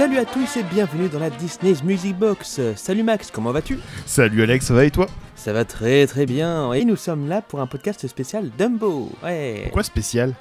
[0.00, 2.58] Salut à tous et bienvenue dans la Disney's Music Box.
[2.74, 3.78] Salut Max, comment vas-tu?
[4.06, 5.06] Salut Alex, ça va et toi?
[5.36, 6.72] Ça va très très bien.
[6.72, 9.10] Et nous sommes là pour un podcast spécial Dumbo.
[9.22, 9.60] Ouais.
[9.64, 10.32] Pourquoi spécial?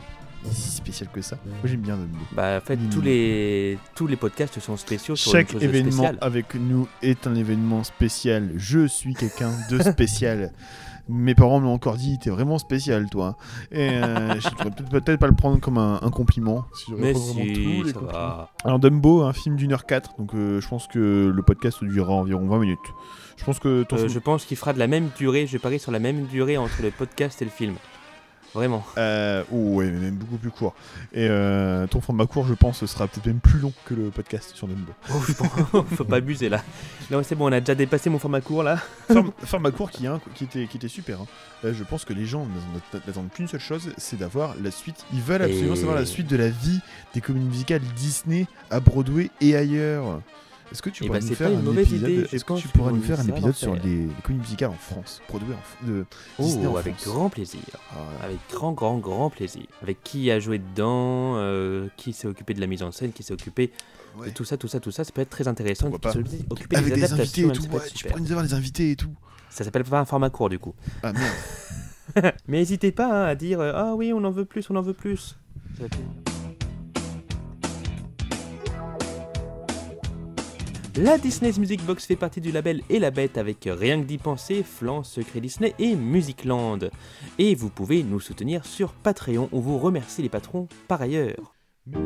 [0.52, 2.17] si spécial que ça Moi j'aime bien Dumbo.
[2.31, 2.89] Bah en fait Hmm.
[2.89, 6.17] tous les tous les podcasts sont spéciaux sur Chaque une chose événement spéciale.
[6.21, 8.52] avec nous est un événement spécial.
[8.55, 10.52] Je suis quelqu'un de spécial.
[11.12, 13.35] Mes parents m'ont encore dit, t'es vraiment spécial toi.
[13.71, 16.65] Et euh, je devrais peut-être peut-être pas le prendre comme un, un compliment.
[16.76, 18.51] si Mais si, ça va.
[18.63, 22.13] Alors Dumbo, un film d'une heure 4, donc euh, je pense que le podcast durera
[22.13, 22.77] environ 20 minutes.
[23.37, 25.57] Je pense que ton Euh, film- je pense qu'il fera de la même durée, je
[25.57, 27.74] parie sur la même durée entre le podcast et le film.
[28.55, 28.84] Vraiment.
[28.98, 30.74] Euh, oh, ouais, mais même beaucoup plus court.
[31.14, 34.52] Et euh, ton format court, je pense, sera peut-être même plus long que le podcast
[34.55, 34.92] sur Dumbo.
[35.14, 36.64] Oh, je pense- faut pas abuser là.
[37.12, 38.80] Non, c'est bon, on a déjà dépassé mon format court là.
[39.08, 41.22] Form- format court qui, hein, qui, était, qui était super.
[41.22, 41.26] hein.
[41.64, 42.48] Là, je pense que les gens
[43.05, 45.05] n'attendent- qu'une seule chose, c'est d'avoir la suite.
[45.14, 46.80] Ils veulent absolument Et- savoir la suite de la vie
[47.14, 50.22] des comédies musicales Disney à Broadway et ailleurs.
[50.71, 53.01] Est-ce que tu Eh pourras ben, nous faire un épisode je pense tu pourras nous
[53.01, 56.05] faire un épisode sur les, les comédies musicales en France, Broadway en, de
[56.39, 57.07] Disney Oh, en avec France?
[57.13, 57.62] grand plaisir.
[57.91, 59.63] Ah, Avec grand, grand, grand plaisir.
[59.81, 63.23] Avec qui a joué dedans, euh, qui s'est occupé de la mise en scène, qui
[63.23, 63.71] s'est occupé
[64.17, 64.28] ouais.
[64.28, 65.03] de tout ça, tout ça, tout ça.
[65.03, 65.90] Ça peut être très intéressant.
[65.91, 68.53] Qui s'est occupé Avec des des invités et tout, ouais, tu pourrais nous avoir des
[68.53, 69.13] invités et tout.
[69.50, 70.75] Ça s'appelle pas un format court du coup.
[71.01, 72.34] Ah merde.
[72.47, 74.81] Mais n'hésitez pas hein, à dire euh, Ah oui, on en veut plus, on en
[74.81, 75.35] veut plus.
[75.78, 75.85] Ça
[80.98, 84.18] La Disney's Music Box fait partie du label Et la Bête avec Rien que d'y
[84.18, 86.90] penser, Flan, Secret Disney et Musicland.
[87.38, 91.54] Et vous pouvez nous soutenir sur Patreon où vous remerciez les patrons par ailleurs.
[91.86, 92.00] Mer-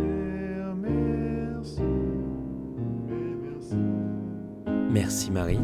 [4.91, 5.31] Merci.
[5.31, 5.59] Marie,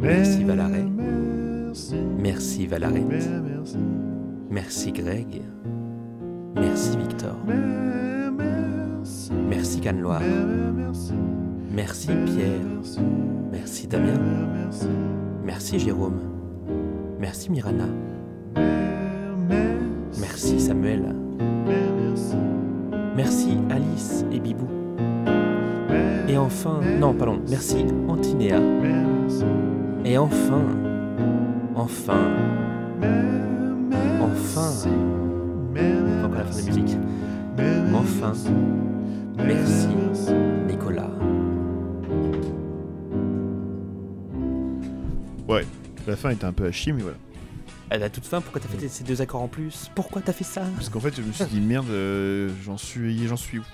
[0.00, 0.84] Merci, Valaret.
[2.18, 2.66] Merci.
[2.68, 3.20] Mer-
[4.50, 4.92] Merci.
[4.92, 5.42] Greg,
[6.56, 7.36] merci Victor,
[9.48, 9.80] Merci.
[9.80, 10.82] Canloire, Mer-
[11.74, 12.08] Merci.
[12.26, 12.60] Pierre,
[13.52, 13.86] Merci.
[13.86, 14.88] Damien, Mer-
[15.44, 15.78] Merci.
[15.78, 16.18] Jérôme,
[17.20, 17.84] merci Mirana,
[18.56, 19.76] Mer-
[20.20, 20.60] Merci.
[20.60, 21.02] Samuel,
[21.66, 22.34] Mer-
[23.16, 23.58] Merci.
[23.70, 24.66] Alice et Bibou.
[26.28, 28.58] Et enfin, non, pardon, merci Antinéa.
[30.04, 30.62] Et enfin,
[31.74, 32.18] enfin,
[34.20, 34.70] Enfin.
[36.24, 38.32] Encore la fin de Enfin,
[39.36, 39.88] merci
[40.68, 41.10] Nicolas.
[45.48, 45.66] Ouais,
[46.06, 47.16] la fin était un peu à chier, mais voilà.
[47.90, 49.90] À la toute fin, pourquoi t'as fait ces deux accords en plus?
[49.94, 50.62] Pourquoi t'as fait ça?
[50.74, 53.64] Parce qu'en fait, je me suis dit, merde, euh, j'en suis, j'en suis où?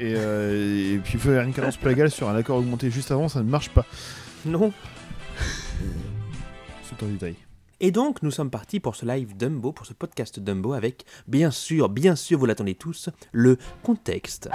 [0.00, 3.10] Et, euh, et puis, il faut faire une cadence plagale sur un accord augmenté juste
[3.10, 3.86] avant, ça ne marche pas.
[4.46, 4.72] Non.
[6.82, 7.36] C'est un détail.
[7.80, 11.50] Et donc, nous sommes partis pour ce live Dumbo, pour ce podcast Dumbo, avec, bien
[11.50, 14.48] sûr, bien sûr, vous l'attendez tous, le contexte.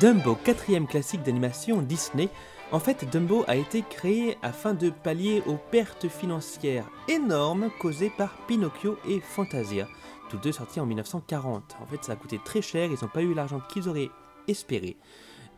[0.00, 2.28] Dumbo, quatrième classique d'animation Disney.
[2.70, 8.36] En fait, Dumbo a été créé afin de pallier aux pertes financières énormes causées par
[8.46, 9.88] Pinocchio et Fantasia,
[10.30, 11.76] tous deux sortis en 1940.
[11.82, 14.10] En fait, ça a coûté très cher, ils n'ont pas eu l'argent qu'ils auraient
[14.46, 14.96] espéré.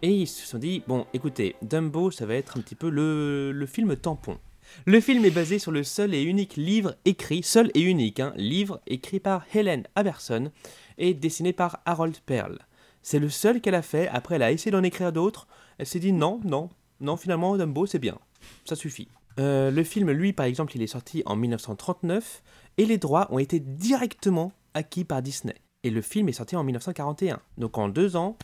[0.01, 3.67] Et ils se sont dit, bon, écoutez, Dumbo, ça va être un petit peu le,
[3.67, 4.39] film tampon.
[4.87, 8.33] Le film est basé sur le seul et unique livre écrit, seul et unique, hein,
[8.37, 10.51] livre écrit par Helen Aberson
[10.97, 12.59] et dessiné par Harold Perl.
[13.03, 15.47] C'est le seul qu'elle a fait, après elle a essayé d'en écrire d'autres,
[15.79, 16.69] elle s'est dit non, non,
[17.01, 18.19] non, finalement Dumbo c'est bien,
[18.65, 19.09] ça suffit.
[19.39, 22.43] Euh, le film, lui, par exemple, il est sorti en 1939
[22.79, 25.55] et les droits ont été directement acquis par Disney.
[25.83, 27.41] Et le film est sorti en 1941.
[27.57, 28.37] Donc en deux ans,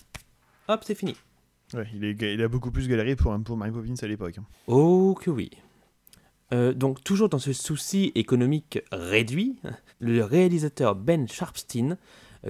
[0.68, 1.14] hop, c'est fini.
[1.74, 4.36] Ouais, il, est, ga- il a beaucoup plus galéré pour, pour Mary Poppins à l'époque.
[4.68, 5.50] Oh que oui.
[6.54, 9.58] Euh, donc toujours dans ce souci économique réduit,
[9.98, 11.98] le réalisateur Ben Sharpstein,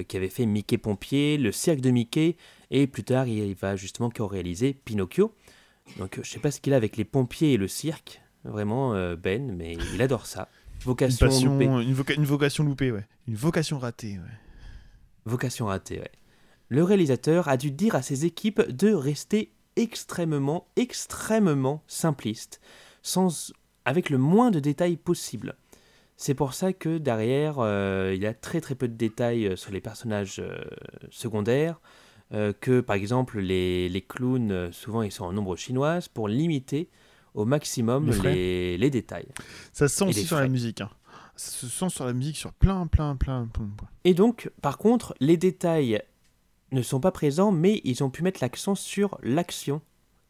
[0.03, 2.37] qui avait fait Mickey Pompier, le cirque de Mickey,
[2.71, 5.35] et plus tard il va justement réaliser Pinocchio.
[5.99, 8.95] Donc euh, je sais pas ce qu'il a avec les pompiers et le cirque, vraiment
[8.95, 10.49] euh, Ben, mais il adore ça.
[10.81, 11.65] Une, Vocation passion, loupée.
[11.65, 13.07] une, voca- une vocation loupée, ouais.
[13.29, 14.35] Une vocation ratée, ouais.
[15.25, 16.11] Vocation ratée, ouais.
[16.69, 22.61] Le réalisateur a dû dire à ses équipes de rester extrêmement, extrêmement simpliste,
[23.03, 23.53] sans,
[23.85, 25.57] avec le moins de détails possible.
[26.17, 29.57] C'est pour ça que derrière, euh, il y a très très peu de détails euh,
[29.57, 30.57] sur les personnages euh,
[31.11, 31.81] secondaires,
[32.33, 36.89] euh, que par exemple les, les clowns, souvent ils sont en nombre chinoise, pour limiter
[37.35, 39.29] au maximum Les les, les détails.
[39.73, 40.81] Ça se sent aussi sur la musique.
[40.81, 40.91] hein.
[41.37, 43.89] Ça se sent sur la musique sur plein, plein, plein, plein de points.
[44.05, 46.03] Et donc, par contre, les détails
[46.73, 49.83] ne sont pas présents, mais ils ont pu mettre l'accent sur l'action,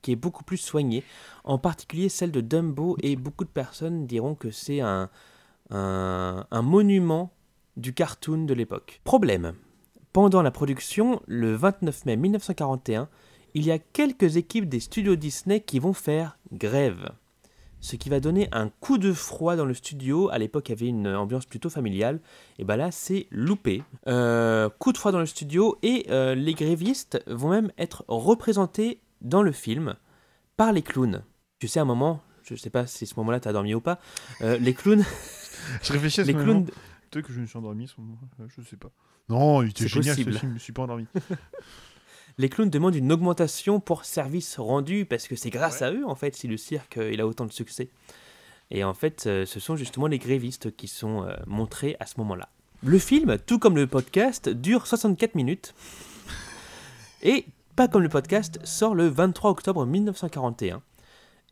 [0.03, 1.05] qui est beaucoup plus soignée,
[1.45, 5.09] en particulier celle de Dumbo, et beaucoup de personnes diront que c'est un,
[5.71, 7.33] un, monument
[7.77, 9.01] du cartoon de l'époque.
[9.05, 9.55] Problème.
[10.13, 13.09] Pendant la production, le 29 mai 1941,
[13.55, 17.11] il y a quelques équipes des studios Disney qui vont faire grève.
[17.81, 20.31] Ce qui va donner un coup de froid dans le studio.
[20.31, 22.21] À l'époque, il y avait une ambiance plutôt familiale.
[22.59, 23.83] Et bah là, c'est loupé.
[24.09, 25.79] Euh, coup de froid dans le studio.
[25.83, 29.97] Et euh, les grévistes vont même être représentés dans le film
[30.57, 31.23] par les clowns.
[31.59, 33.99] Tu sais, à un moment, je sais pas si ce moment-là t'as dormi ou pas,
[34.43, 35.05] euh, les clowns,
[35.83, 36.45] Je réfléchis à ce les moment.
[36.65, 36.67] clowns,
[37.11, 38.19] Peut-être que je me suis endormi à ce moment.
[38.41, 38.91] euh, Je sais pas.
[39.29, 40.33] Non, il était génial possible.
[40.35, 41.07] ce film, je me suis pas endormi.
[42.39, 46.15] les clowns demandent une augmentation pour service rendu parce que c'est grâce à eux en
[46.15, 47.89] fait si le cirque euh, il a autant de succès.
[48.71, 52.15] Et en fait, euh, ce sont justement les grévistes qui sont euh, montrés à ce
[52.19, 52.49] moment-là.
[52.83, 55.73] Le film, tout comme le podcast, dure 64 minutes.
[57.23, 60.83] Et pas comme le podcast, sort le 23 octobre 1941.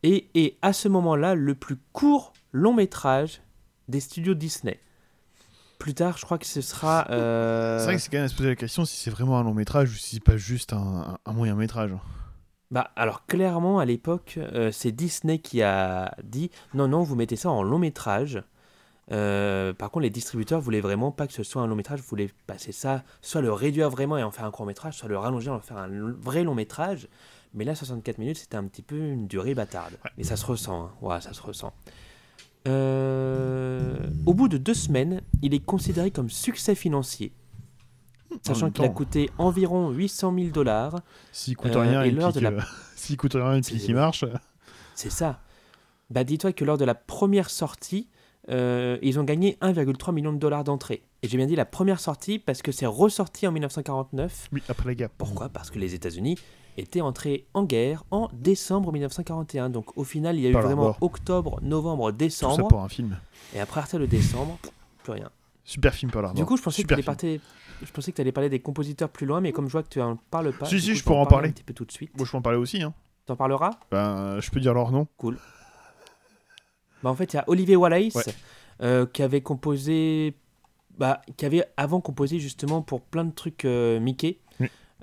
[0.03, 3.41] Et est à ce moment-là le plus court long métrage
[3.87, 4.79] des studios Disney.
[5.79, 7.07] Plus tard, je crois que ce sera.
[7.11, 9.37] euh, C'est vrai que c'est quand même à se poser la question si c'est vraiment
[9.37, 11.91] un long métrage ou si c'est pas juste un, moyen métrage.
[12.71, 17.35] Bah alors clairement à l'époque euh, c'est Disney qui a dit non non vous mettez
[17.35, 18.41] ça en long métrage.
[19.11, 22.31] Euh, par contre les distributeurs voulaient vraiment pas que ce soit un long métrage, voulaient
[22.47, 25.49] passer ça, soit le réduire vraiment et en faire un court métrage, soit le rallonger
[25.49, 25.89] et en faire un
[26.19, 27.07] vrai long métrage.
[27.53, 29.93] Mais là 64 minutes c'était un petit peu une durée bâtarde.
[30.17, 30.91] Et ça se ressent, hein.
[31.01, 31.71] ouais ça se ressent.
[32.67, 33.95] Euh,
[34.25, 37.31] Au bout de deux semaines, il est considéré comme succès financier,
[38.41, 40.99] sachant qu'il a coûté environ 800 000 dollars.
[41.31, 42.51] S'il coûte Euh, rien et et, l'heure de la-
[42.95, 44.25] s'il coûte rien et puis qu'il marche,
[44.95, 45.41] C'est ça.
[46.09, 48.07] Bah dis-toi que lors de la première sortie,
[48.49, 51.03] euh, ils ont gagné 1,3 million de dollars d'entrée.
[51.23, 54.49] Et j'ai bien dit la première sortie parce que c'est ressorti en 1949.
[54.51, 55.09] oui, après la guerre.
[55.09, 55.49] Pourquoi?
[55.49, 56.37] Parce que les États-Unis
[56.77, 59.69] étaient entrés en guerre en décembre 1941.
[59.69, 62.67] Donc au final, il y a eu vraiment octobre, novembre, Tout ça décembre.
[62.67, 63.17] pour un film.
[63.53, 64.57] Et après, partir de décembre,
[65.03, 65.29] plus rien.
[65.63, 66.39] Super film Pearl Harbor.
[66.39, 67.41] Du coup, je pensais, que tu parler,
[68.19, 70.65] allais parler des compositeurs plus loin, mais comme je vois que tu en parles pas,
[70.67, 71.49] Si, si, coup, je pourrais en parle parler.
[71.49, 72.15] un petit peu tout de suite.
[72.15, 72.83] Moi, je peux en parler aussi.
[72.83, 72.93] Hein.
[73.25, 73.71] T'en parleras?
[73.89, 75.07] Ben, je peux dire leur nom.
[77.03, 78.23] Bah, en fait, il y a Olivier Wallace Ouais.
[78.81, 80.35] euh, qui avait composé,
[80.97, 84.37] bah, qui avait avant composé justement pour plein de trucs euh, Mickey.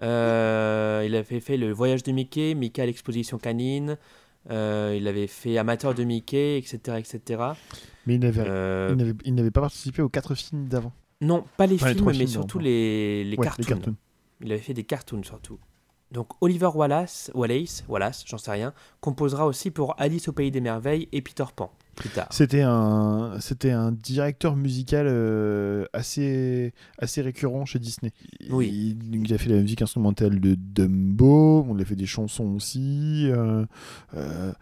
[0.03, 3.97] Euh, il avait fait le voyage de Mickey, Mickey à l'exposition canine.
[4.51, 7.43] euh, il avait fait Amateur de Mickey, etc., etc.
[8.07, 10.93] Mais il n'avait Euh, pas participé aux quatre films d'avant.
[11.21, 13.63] non, pas les Enfin, films, mais films, surtout non, les, les Ouais, cartoons.
[13.63, 13.97] les cartoons.
[14.41, 15.59] Il avait fait des cartoons surtout.
[16.11, 20.61] Donc Oliver Wallace, Wallace, Wallace, j'en sais rien, composera aussi pour Alice au pays des
[20.61, 21.73] merveilles et Peter Pan.
[22.31, 28.13] C'était un, c'était un directeur musical euh, assez, assez récurrent chez Disney.
[28.51, 28.97] Oui.
[29.03, 33.29] Il, il a fait la musique instrumentale de Dumbo, on a fait des chansons aussi.
[33.31, 33.65] euh,
[34.15, 34.53] euh,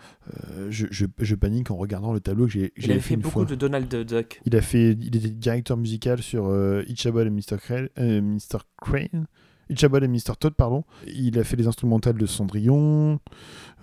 [0.70, 3.44] je, je- je panique en regardant le tableau que j'ai Il avait fait beaucoup fois.
[3.44, 4.40] de Donald Duck.
[4.46, 6.52] Il a fait, il était directeur musical sur
[6.88, 7.58] Itchabod et Mr.
[7.58, 8.58] Crane, Mr.
[8.80, 9.26] Crane.
[9.70, 10.34] Itchabod et Mr.
[10.38, 10.84] Todd, pardon.
[11.06, 13.20] Il a fait les instrumentales de Cendrillon.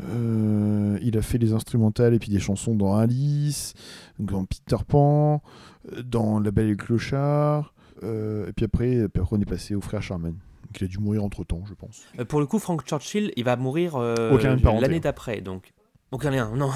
[0.04, 3.74] euh, il a fait les instrumentales et puis des chansons dans Alice,
[4.20, 5.42] dans Peter Pan,
[6.04, 7.74] dans La Belle et le Clochard.
[8.04, 10.34] euh, et puis après, puis après, on est passé au frère Charman.
[10.34, 12.04] Donc il a dû mourir entre temps, je pense.
[12.20, 15.74] Euh, pour le coup, Frank Churchill, il va mourir l'année d'après, donc
[16.12, 16.72] aucun lien, non.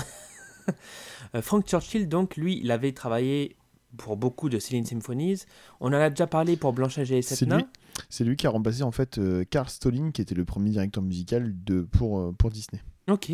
[1.41, 3.55] Frank Churchill, donc lui, il avait travaillé
[3.97, 5.41] pour beaucoup de Celine Symphonies.
[5.79, 7.47] On en a déjà parlé pour Blanche-Neige et les Sept.
[7.47, 7.63] Nains.
[8.09, 11.03] C'est lui qui a remplacé en fait euh, Carl Stalling, qui était le premier directeur
[11.03, 12.81] musical de, pour, euh, pour Disney.
[13.09, 13.31] Ok,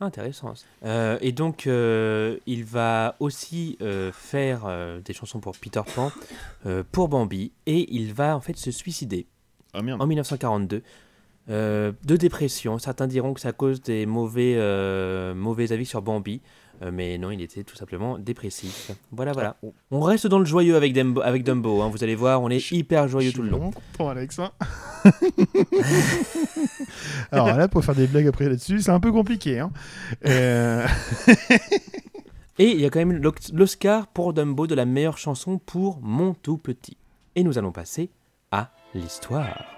[0.00, 0.54] intéressant.
[0.84, 6.12] Euh, et donc, euh, il va aussi euh, faire euh, des chansons pour Peter Pan,
[6.66, 9.26] euh, pour Bambi, et il va en fait se suicider
[9.72, 10.82] Ah en 1942
[11.50, 12.78] euh, de dépression.
[12.78, 17.18] Certains diront que c'est à cause des mauvais, euh, mauvais avis sur Bambi, euh, mais
[17.18, 18.90] non, il était tout simplement dépressif.
[19.10, 19.56] Voilà, voilà.
[19.90, 21.88] On reste dans le joyeux avec Dumbo, avec Dumbo hein.
[21.90, 23.70] vous allez voir, on est Je- hyper joyeux tout le long.
[23.72, 24.38] content, Alex.
[24.38, 24.50] hein.
[27.32, 29.58] Alors là, pour faire des blagues après là-dessus, c'est un peu compliqué.
[29.60, 29.70] Hein.
[30.26, 30.86] Euh,
[32.60, 36.34] Et il y a quand même l'Oscar pour Dumbo de la meilleure chanson pour Mon
[36.34, 36.96] tout petit.
[37.36, 38.10] Et nous allons passer
[38.50, 39.77] à l'histoire.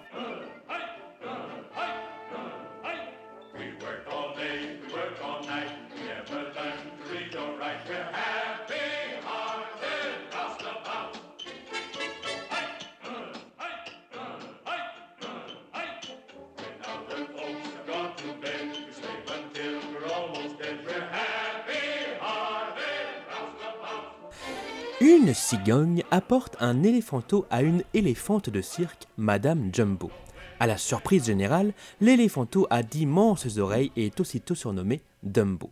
[25.22, 30.10] Une cigogne apporte un éléphanteau à une éléphante de cirque, Madame Jumbo.
[30.58, 35.70] À la surprise générale, l'éléphanteau a d'immenses oreilles et est aussitôt surnommé Dumbo.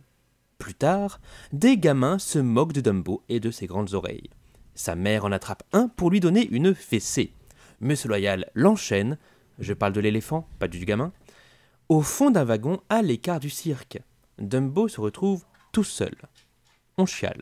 [0.59, 1.19] Plus tard,
[1.51, 4.29] des gamins se moquent de Dumbo et de ses grandes oreilles.
[4.75, 7.33] Sa mère en attrape un pour lui donner une fessée.
[7.79, 9.17] Monsieur Loyal l'enchaîne,
[9.57, 11.11] je parle de l'éléphant, pas du gamin,
[11.87, 13.99] au fond d'un wagon à l'écart du cirque.
[14.37, 16.13] Dumbo se retrouve tout seul.
[16.99, 17.41] On chiale.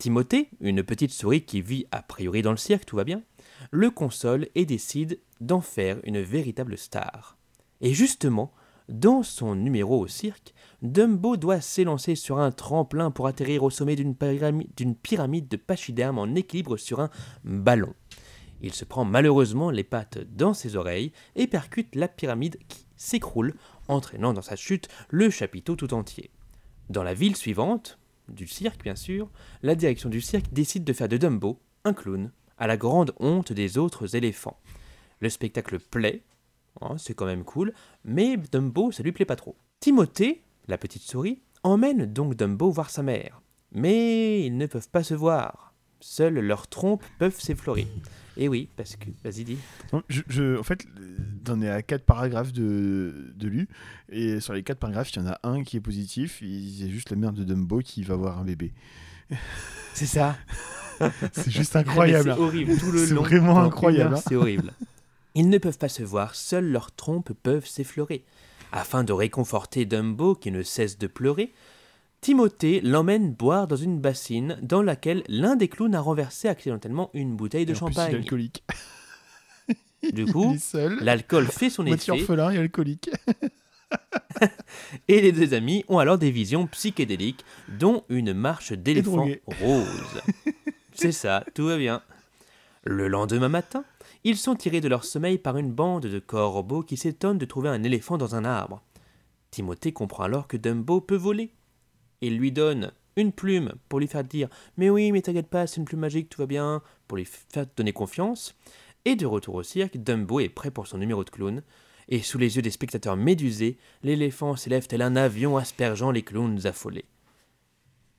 [0.00, 3.22] Timothée, une petite souris qui vit a priori dans le cirque, tout va bien,
[3.70, 7.36] le console et décide d'en faire une véritable star.
[7.82, 8.50] Et justement,
[8.88, 13.94] dans son numéro au cirque, Dumbo doit s'élancer sur un tremplin pour atterrir au sommet
[13.94, 17.10] d'une pyramide, pyramide de pachyderme en équilibre sur un
[17.44, 17.92] ballon.
[18.62, 23.54] Il se prend malheureusement les pattes dans ses oreilles et percute la pyramide qui s'écroule,
[23.86, 26.30] entraînant dans sa chute le chapiteau tout entier.
[26.88, 29.30] Dans la ville suivante, du cirque bien sûr,
[29.62, 33.52] la direction du cirque décide de faire de Dumbo un clown, à la grande honte
[33.52, 34.60] des autres éléphants.
[35.20, 36.22] Le spectacle plaît,
[36.80, 37.72] hein, c'est quand même cool,
[38.04, 39.56] mais Dumbo ça lui plaît pas trop.
[39.80, 43.40] Timothée, la petite souris, emmène donc Dumbo voir sa mère.
[43.72, 45.74] Mais ils ne peuvent pas se voir.
[46.00, 47.86] Seules leurs trompes peuvent s'effleurer.
[48.36, 49.06] Et oui, parce que.
[49.24, 49.58] Vas-y, dis.
[50.08, 50.86] Je, je- en fait,
[51.48, 53.68] on est à quatre paragraphes de, de lu,
[54.10, 56.84] et sur les quatre paragraphes, il y en a un qui est positif, il y
[56.84, 58.72] a juste la mère de Dumbo qui va voir un bébé.
[59.94, 60.36] C'est ça.
[61.32, 62.32] C'est juste Mais incroyable.
[62.34, 63.22] C'est horrible tout le C'est long.
[63.22, 64.22] vraiment Pendant une incroyable, hein.
[64.28, 64.72] C'est horrible.
[65.34, 68.24] Ils ne peuvent pas se voir, seules leurs trompes peuvent s'effleurer.
[68.72, 71.52] Afin de réconforter Dumbo qui ne cesse de pleurer,
[72.20, 77.34] Timothée l'emmène boire dans une bassine dans laquelle l'un des clowns a renversé accidentellement une
[77.34, 78.14] bouteille de Et en plus, il est champagne.
[78.16, 78.64] alcoolique.
[80.14, 80.56] Du coup,
[81.02, 83.10] l'alcool fait son effet orphelin et alcoolique.
[85.08, 87.44] et les deux amis ont alors des visions psychédéliques,
[87.78, 89.28] dont une marche d'éléphant
[89.60, 90.22] rose.
[90.94, 92.00] C'est ça, tout va bien.
[92.84, 93.84] Le lendemain matin,
[94.24, 97.68] ils sont tirés de leur sommeil par une bande de corbeaux qui s'étonnent de trouver
[97.68, 98.82] un éléphant dans un arbre.
[99.50, 101.52] Timothée comprend alors que Dumbo peut voler.
[102.20, 105.76] Il lui donne une plume pour lui faire dire Mais oui, mais t'inquiète pas, c'est
[105.76, 108.54] une plume magique, tout va bien, pour lui faire donner confiance.
[109.04, 111.62] Et de retour au cirque, Dumbo est prêt pour son numéro de clown.
[112.08, 116.66] Et sous les yeux des spectateurs médusés, l'éléphant s'élève tel un avion aspergeant les clowns
[116.66, 117.06] affolés.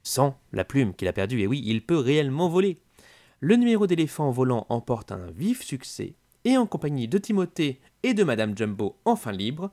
[0.04, 2.80] Sans la plume qu'il a perdue, et oui, il peut réellement voler.
[3.40, 6.16] Le numéro d'éléphant volant emporte un vif succès,
[6.46, 9.72] et en compagnie de Timothée et de Madame Jumbo enfin libre,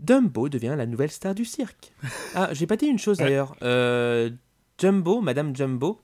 [0.00, 1.92] Dumbo devient la nouvelle star du cirque.
[2.34, 3.56] Ah, j'ai pas dit une chose d'ailleurs.
[3.62, 4.30] Euh,
[4.78, 6.00] Jumbo, Madame Jumbo,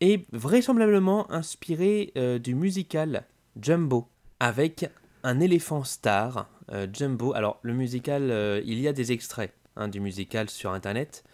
[0.00, 3.24] est vraisemblablement inspirée euh, du musical
[3.60, 4.08] Jumbo,
[4.40, 4.90] avec
[5.22, 7.32] un éléphant star, euh, Jumbo.
[7.34, 11.24] Alors, le musical, il y a des extraits hein, du musical sur internet.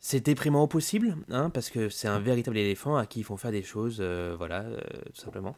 [0.00, 3.36] C'est déprimant au possible, hein, parce que c'est un véritable éléphant à qui ils font
[3.36, 4.64] faire des choses, voilà,
[5.14, 5.56] tout simplement.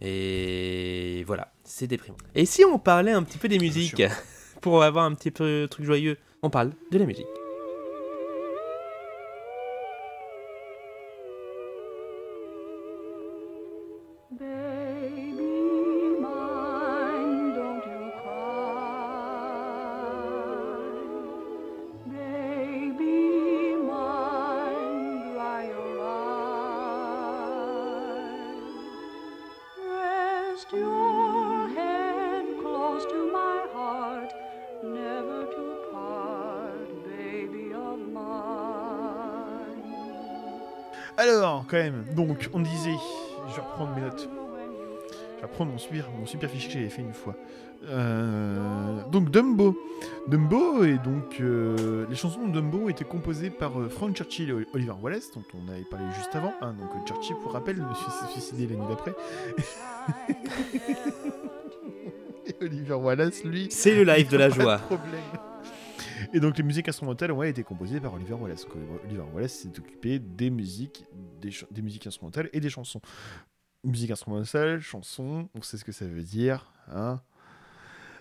[0.00, 2.18] Et voilà, c'est déprimant.
[2.34, 4.02] Et si on parlait un petit peu des musiques,
[4.60, 7.37] pour avoir un petit peu truc joyeux, on parle de la musique.
[42.38, 42.94] Donc, on disait,
[43.50, 44.28] je vais reprendre mes notes.
[45.36, 47.34] Je vais reprendre mon super, mon super fichier que j'avais fait une fois.
[47.86, 49.78] Euh, donc Dumbo.
[50.26, 54.66] Dumbo et donc euh, les chansons de Dumbo étaient composées par euh, Frank Churchill et
[54.74, 56.52] Oliver Wallace, dont on avait parlé juste avant.
[56.60, 56.74] hein.
[56.78, 59.14] donc Churchill, pour rappel, me suis suicidé la nuit d'après.
[62.46, 64.78] et Oliver Wallace, lui, C'est le live de la joie.
[64.78, 65.20] problème.
[66.32, 68.66] Et donc les musiques instrumentales ont été composées par Oliver Wallace.
[69.04, 71.04] Oliver Wallace s'est occupé des musiques,
[71.40, 73.00] des, musiques instrumentales et des chansons.
[73.84, 76.72] Musique instrumentale, chanson, on sait ce que ça veut dire.
[76.92, 77.20] Hein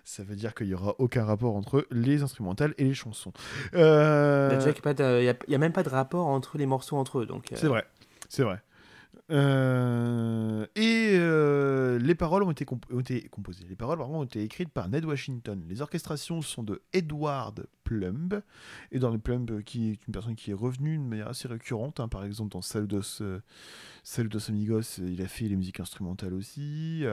[0.04, 3.34] ça veut dire qu'il n'y aura aucun rapport entre les instrumentales et les chansons.
[3.74, 7.26] Euh, Il n'y a, y a même pas de rapport entre les morceaux entre eux.
[7.26, 7.52] donc.
[7.52, 7.84] euh, c'est vrai,
[8.30, 8.62] c'est vrai.
[9.32, 13.66] Euh, et euh, les paroles ont été, composées.
[13.68, 15.64] Les paroles vraiment ont été écrites par Ned Washington.
[15.68, 18.42] Les orchestrations sont de Edward Plumb.
[18.92, 22.00] Edward Plumb, euh, qui est une personne qui est revenue de manière assez récurrente.
[22.00, 22.08] hein.
[22.08, 23.22] Par exemple, dans Saludos,
[24.04, 27.04] Saludos Amigos, il a fait les musiques instrumentales aussi.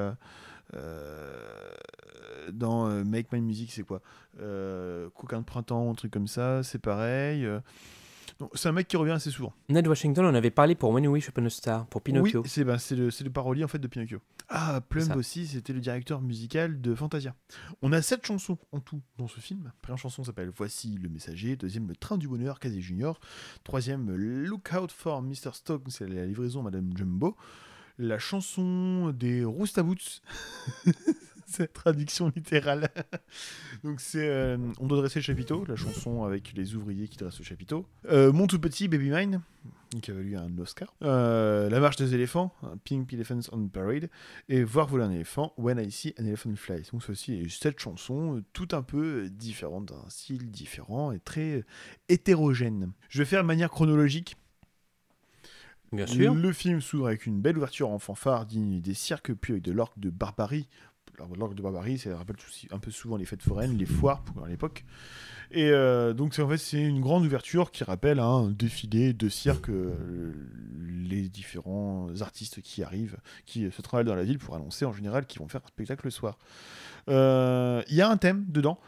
[2.52, 4.00] Dans Make My Music, c'est quoi
[4.36, 7.46] Coquin de printemps, un truc comme ça, c'est pareil.
[8.54, 9.52] C'est un mec qui revient assez souvent.
[9.68, 12.42] Ned Washington, on avait parlé pour When You Wish Upon a Star, pour Pinocchio.
[12.42, 14.20] Oui, c'est ben, le, le parolier en fait de Pinocchio.
[14.48, 15.16] Ah, Plumb ça.
[15.16, 17.34] aussi, c'était le directeur musical de Fantasia.
[17.82, 19.62] On a sept chansons en tout dans ce film.
[19.64, 21.56] La première chanson s'appelle Voici le messager.
[21.56, 23.18] Deuxième, Le train du bonheur, Casey Junior.
[23.64, 25.52] Troisième, Look out for Mr.
[25.54, 27.36] Stone, c'est la livraison Madame Jumbo.
[27.98, 30.20] La chanson des Roustaboots.
[31.74, 32.88] traduction littérale.
[33.84, 37.38] Donc c'est euh, On doit dresser le chapiteau, la chanson avec les ouvriers qui dressent
[37.38, 37.86] le chapiteau.
[38.10, 39.40] Euh, Mon tout petit, Baby Mine,
[40.02, 40.94] qui a valu un Oscar.
[41.02, 44.08] Euh, la marche des éléphants, Pink Elephants on Parade.
[44.48, 46.82] Et Voir voler un éléphant, When I See an Elephant Fly.
[46.92, 51.64] Donc ceci est cette chanson, tout un peu différente, d'un style différent et très
[52.08, 52.92] hétérogène.
[53.08, 54.36] Je vais faire de manière chronologique.
[55.94, 56.34] Bien sûr.
[56.34, 59.72] Le film s'ouvre avec une belle ouverture en fanfare digne des cirques, puis avec de
[59.72, 60.68] l'orgue de barbarie.
[61.18, 62.36] L'orgue de barbarie, ça rappelle
[62.70, 64.84] un peu souvent les fêtes foraines, les foires à l'époque.
[65.50, 69.28] Et euh, donc c'est en fait c'est une grande ouverture qui rappelle un défilé de
[69.28, 70.32] cirque, euh,
[71.08, 75.26] les différents artistes qui arrivent, qui se travaillent dans la ville pour annoncer en général
[75.26, 76.38] qu'ils vont faire un spectacle le soir.
[77.08, 78.80] Euh, Il y a un thème dedans.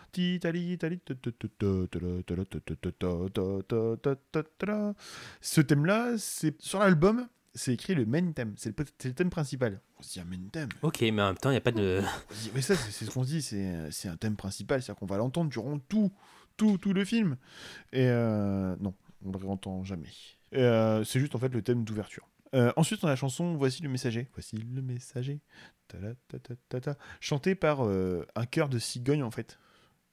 [5.40, 9.81] Ce thème-là, c'est sur l'album, c'est écrit le main theme, c'est le, thème principal.
[9.99, 10.69] On se dit un main theme.
[10.83, 12.03] Ok, mais en même temps, il n'y a pas de.
[12.42, 15.16] Dit, mais ça, c'est ce qu'on se dit, c'est un thème principal, c'est-à-dire qu'on va
[15.16, 16.12] l'entendre durant tout,
[16.57, 17.37] tout, tout le film.
[17.92, 20.11] Et euh, non, on ne le réentend jamais.
[20.55, 22.29] Euh, c'est juste en fait le thème d'ouverture.
[22.55, 24.29] Euh, ensuite, on a la chanson Voici le messager.
[24.35, 25.40] Voici le messager.
[25.88, 26.97] Ta-la, ta-ta-ta-ta.
[27.21, 29.59] Chanté par euh, un chœur de cigogne en fait.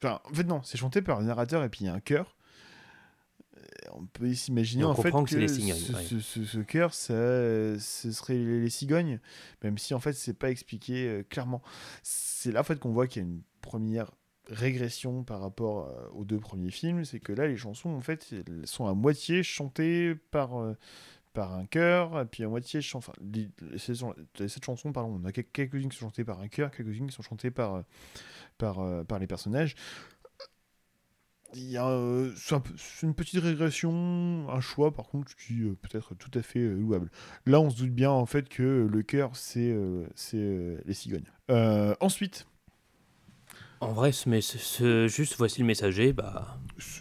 [0.01, 1.99] Enfin, en fait, non, c'est chanté par le narrateur et puis il y a un
[1.99, 2.35] chœur.
[3.63, 6.03] Euh, On peut s'imaginer en fait que, que c'est les cigognes, ce, ouais.
[6.03, 7.13] ce, ce- ce chœur, ça,
[7.79, 9.19] ce serait les, cigognes,
[9.63, 11.61] même si en fait c'est pas expliqué euh, clairement.
[12.01, 14.11] C'est là en fait qu'on voit qu'il y a une première
[14.49, 18.27] régression par rapport euh, aux deux premiers films, c'est que là les chansons en fait
[18.33, 20.73] elles sont à moitié chantées par euh,
[21.33, 24.63] par un chœur, et puis à moitié chan- enfin, les- les- ces chan- les sept
[24.63, 27.23] chansons, pardon, on a quel- quelques-unes qui sont chantées par un chœur, quelques-unes qui sont
[27.23, 27.83] chantées par,
[28.59, 29.73] par, par les personnages.
[31.55, 32.63] Il y a euh, c'est un
[33.03, 36.73] une petite régression, un choix par contre qui euh, peut être tout à fait euh,
[36.73, 37.11] louable.
[37.45, 40.07] Là, on se doute bien en fait que le cœur c'est euh,
[40.85, 41.29] les cigognes.
[41.99, 42.47] Ensuite,
[43.81, 46.57] En vrai, ce, mais ce- ce- juste voici le messager, bah,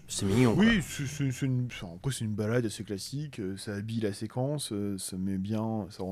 [0.09, 0.55] c'est mignon.
[0.59, 5.17] oui, c'est une, enfin, après c'est une balade assez classique, ça habille la séquence, ça
[5.17, 6.03] met bien, ça,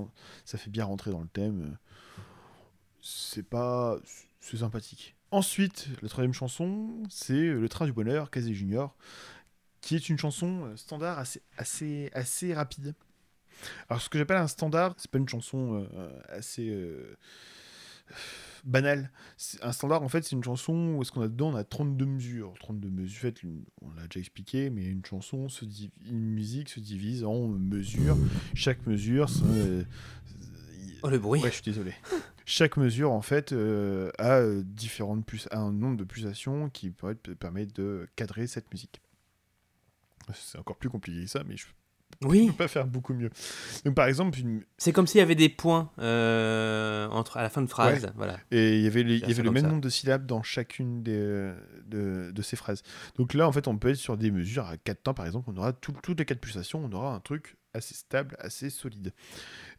[0.46, 1.76] ça fait bien rentrer dans le thème.
[3.02, 3.98] C'est pas,
[4.40, 5.16] c'est sympathique.
[5.30, 8.96] Ensuite, la troisième chanson, c'est Le Train du Bonheur, Casey Junior,
[9.80, 12.94] qui est une chanson standard assez, assez, assez rapide.
[13.88, 17.16] Alors, ce que j'appelle un standard, c'est pas une chanson euh, assez euh,
[18.64, 19.10] banale.
[19.62, 22.06] Un standard, en fait, c'est une chanson où ce qu'on a dedans, on a 32
[22.06, 22.54] mesures.
[22.58, 23.40] 32 mesures, en fait,
[23.82, 25.64] on l'a déjà expliqué, mais une chanson, se
[26.08, 28.16] une musique se divise en mesures.
[28.54, 29.84] Chaque mesure, euh,
[31.02, 31.40] Oh, le bruit.
[31.40, 31.94] Ouais, je suis désolé.
[32.52, 36.90] Chaque mesure, en fait, euh, a, euh, différentes a un nombre de pulsations qui
[37.38, 39.00] permettre de cadrer cette musique.
[40.34, 41.66] C'est encore plus compliqué que ça, mais je
[42.24, 43.30] Oui, peux pas faire beaucoup mieux.
[43.84, 47.50] Donc, par exemple, une- c'est comme s'il y avait des points euh, entre, à la
[47.50, 48.12] fin de phrase.
[48.16, 48.40] Voilà.
[48.50, 49.68] et il y avait, les- il y C'est avait le même ça.
[49.68, 51.52] nombre de syllabes dans chacune des,
[51.86, 52.82] de, de ces phrases.
[53.16, 55.48] Donc là, en fait, on peut être sur des mesures à 4 temps, par exemple,
[55.52, 59.12] on aura tout- toutes les 4 pulsations, on aura un truc assez stable, assez solide.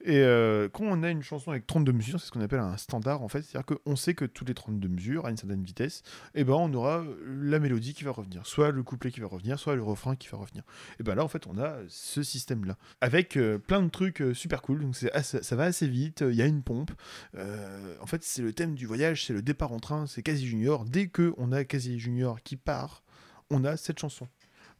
[0.03, 2.77] Et euh, quand on a une chanson avec 32 mesures, c'est ce qu'on appelle un
[2.77, 6.01] standard en fait, c'est-à-dire qu'on sait que toutes les 32 mesures, à une certaine vitesse,
[6.33, 9.59] et ben on aura la mélodie qui va revenir, soit le couplet qui va revenir,
[9.59, 10.63] soit le refrain qui va revenir.
[10.99, 14.33] Et ben là en fait on a ce système-là, avec euh, plein de trucs euh,
[14.33, 16.91] super cool, donc ça va assez vite, il y a une pompe,
[17.35, 20.85] en fait c'est le thème du voyage, c'est le départ en train, c'est Quasi Junior,
[20.85, 23.03] dès que on a Quasi Junior qui part,
[23.49, 24.27] on a cette chanson.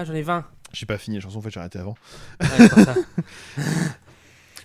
[0.00, 0.44] Ah, j'en ai 20.
[0.72, 1.96] J'ai pas fini la chanson, en fait j'ai arrêté avant.
[2.38, 2.94] Ah, c'est pour ça.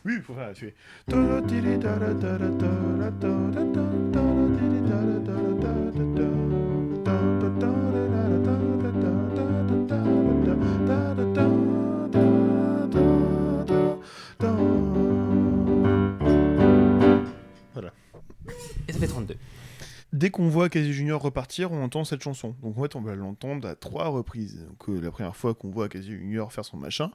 [0.05, 0.75] Oui, il faut faire la tuer.
[18.87, 19.35] Et ça fait 32.
[20.23, 22.55] Dès qu'on voit Casey Junior repartir, on entend cette chanson.
[22.61, 24.65] Donc en fait, on va l'entendre à trois reprises.
[24.69, 27.11] Donc euh, la première fois qu'on voit Casey Junior faire son machin.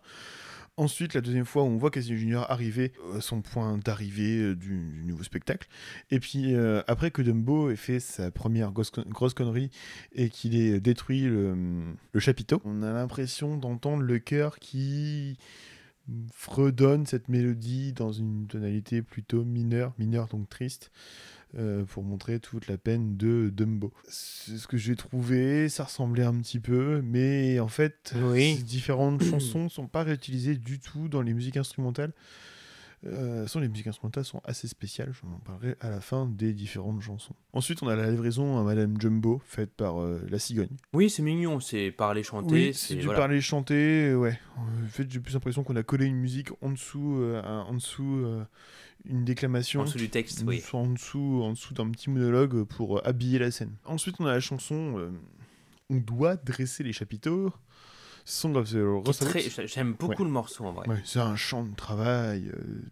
[0.77, 4.75] Ensuite, la deuxième fois, on voit Casey Junior arriver à son point d'arrivée euh, du,
[5.07, 5.69] nouveau spectacle.
[6.11, 9.71] Et puis euh, après que Dumbo ait fait sa première grosse, con- grosse connerie
[10.13, 15.39] et qu'il ait détruit le, chapiteau, on a l'impression d'entendre le chœur qui
[16.47, 20.91] redonne cette mélodie dans une tonalité plutôt mineure, mineure donc triste,
[21.57, 23.93] euh, pour montrer toute la peine de Dumbo.
[24.09, 28.57] C'est ce que j'ai trouvé, ça ressemblait un petit peu, mais en fait, Oui.
[28.57, 32.13] ces différentes chansons ne sont pas réutilisées du tout dans les musiques instrumentales.
[33.07, 37.01] Euh, sont les musiques instrumentales sont assez spéciales, j'en parlerai à la fin des différentes
[37.01, 37.35] chansons.
[37.53, 40.77] Ensuite, on a la livraison à Madame Jumbo, faite par euh, la cigogne.
[40.93, 42.53] Oui, c'est mignon, c'est parler, chanter.
[42.53, 43.21] Oui, c'est du voilà.
[43.21, 44.41] parler chanter, ouais.
[44.59, 47.75] Euh, En fait, j'ai plus l'impression qu'on a collé une musique en dessous, euh, en
[47.75, 48.45] dessous euh,
[49.05, 49.83] une déclamation.
[49.83, 50.61] En dessous du texte, oui.
[50.73, 53.77] en dessous, en dessous d'un petit monologue pour euh, habiller la scène.
[53.85, 55.11] Ensuite, on a la chanson euh,
[55.89, 57.53] On doit dresser les chapiteaux.
[58.31, 58.69] Song of
[59.67, 60.89] J'aime beaucoup le morceau en vrai.
[60.89, 62.83] Ouais, c'est un chant de travail euh,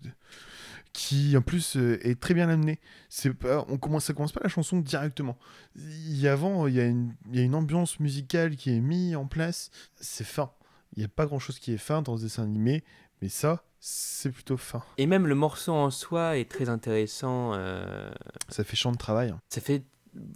[0.92, 2.80] qui, en plus, euh, est très bien amené.
[3.10, 5.36] C'est pas, on commence, ça commence pas la chanson directement.
[5.76, 8.70] Il y a avant, il y a une, il y a une ambiance musicale qui
[8.74, 9.70] est mise en place.
[10.00, 10.50] C'est fin.
[10.96, 12.82] Il n'y a pas grand chose qui est fin dans ce dessin animé,
[13.20, 14.82] mais ça, c'est plutôt fin.
[14.96, 17.52] Et même le morceau en soi est très intéressant.
[17.54, 18.10] euh,
[18.48, 19.34] Ça fait chant de travail.
[19.50, 19.82] ça fait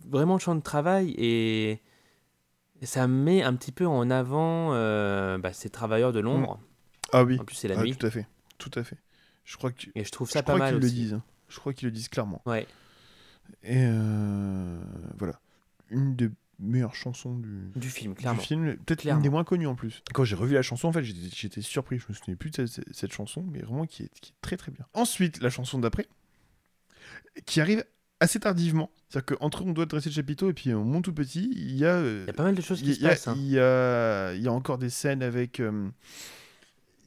[0.07, 1.81] vraiment chant de travail et
[2.87, 6.61] ça met un petit peu en avant euh, bah, ces travailleurs de l'ombre.
[7.13, 7.97] Ah oui, En plus, c'est la Ah, nuit.
[7.97, 8.27] tout à fait,
[8.59, 8.97] tout à fait.
[9.45, 10.95] Je crois que Et je trouve je ça pas crois mal qu'ils le aussi.
[10.95, 11.15] disent.
[11.15, 11.23] hein.
[11.49, 12.41] Je crois qu'ils le disent clairement.
[12.47, 12.67] Ouais.
[13.65, 14.79] Et euh,
[15.19, 15.41] voilà,
[15.89, 18.41] une des meilleures chansons du, Du film, du clairement.
[18.41, 19.23] film, peut-être une Clairement.
[19.23, 20.03] des moins connues en plus.
[20.15, 21.99] Quand j'ai revu la chanson, en fait, j'étais surpris.
[21.99, 24.35] Je me souvenais plus de cette, cette- cette chanson, mais vraiment qui est, qui est
[24.41, 24.87] très très bien.
[24.95, 26.07] Ensuite, la chanson d'après,
[27.47, 27.85] qui arrive
[28.21, 28.91] assez tardivement.
[29.09, 31.85] C'est-à-dire qu'entre on doit dresser le chapiteau et puis on monte tout petit, il y
[31.85, 31.95] a.
[31.95, 33.27] euh, Il y a pas mal de choses qui se passent.
[33.29, 33.35] hein.
[33.37, 35.59] Il y, a, il y a encore des scènes avec.
[35.61, 35.89] euh,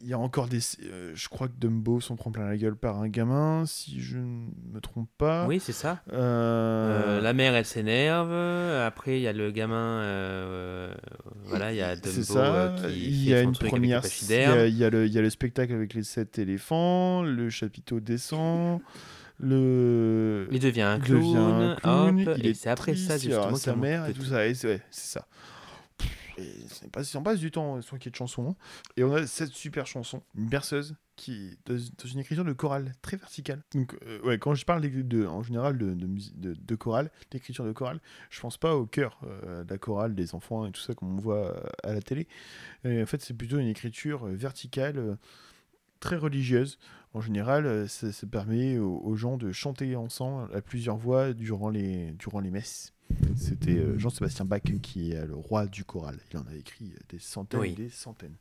[0.02, 0.60] il y a encore des.
[0.84, 4.17] euh, je crois que Dumbo s'en prend plein la gueule par un gamin, si je
[4.17, 5.47] ne me trompe pas.
[5.47, 6.02] Oui, c'est ça.
[6.12, 8.34] Euh, Euh, la mère, elle s'énerve.
[8.86, 10.02] Après, il y a le gamin.
[10.02, 10.93] euh,
[11.45, 12.54] voilà, il y a Dumbo ça.
[12.54, 14.02] euh, qui il y a une première.
[14.04, 16.38] Il y, a, il y a le, il y a le spectacle avec les sept
[16.38, 17.23] éléphants.
[17.23, 18.82] Le chapiteau descend.
[19.39, 20.48] Le.
[20.52, 21.19] Il devient un clown.
[21.22, 24.24] devient un clown, hop, il et est c'est après ça, justement, sa mère et tout
[24.24, 24.48] ça.
[24.48, 25.28] et c'est ouais, ça.
[26.38, 28.50] Et pas, on passe du temps sans qu'il y ait de chansons.
[28.50, 28.56] hein.
[28.98, 33.17] Et on a cette super chanson, une berceuse, qui dans, une écriture de chorale très
[33.17, 33.62] verticale.
[33.76, 37.72] Donc, euh, ouais, quand je parle de, de- en général de, de, chorale, d'écriture de
[37.72, 38.00] chorale,
[38.32, 41.15] je pense pas au cœur euh, de la chorale des enfants et tout ça comme
[41.15, 42.28] on voit euh, à la télé.
[42.84, 45.15] Et en fait, c'est plutôt une écriture euh, verticale, euh,
[46.00, 46.80] très religieuse.
[47.13, 51.34] En général, euh, ça, ça permet aux, aux gens de chanter ensemble à plusieurs voix
[51.34, 52.93] durant les, durant les messes.
[53.36, 56.17] C'était euh, Jean-Sébastien Bach qui est le roi du choral.
[56.32, 57.69] Il en a écrit des centaines Oui.
[57.71, 58.36] et des centaines.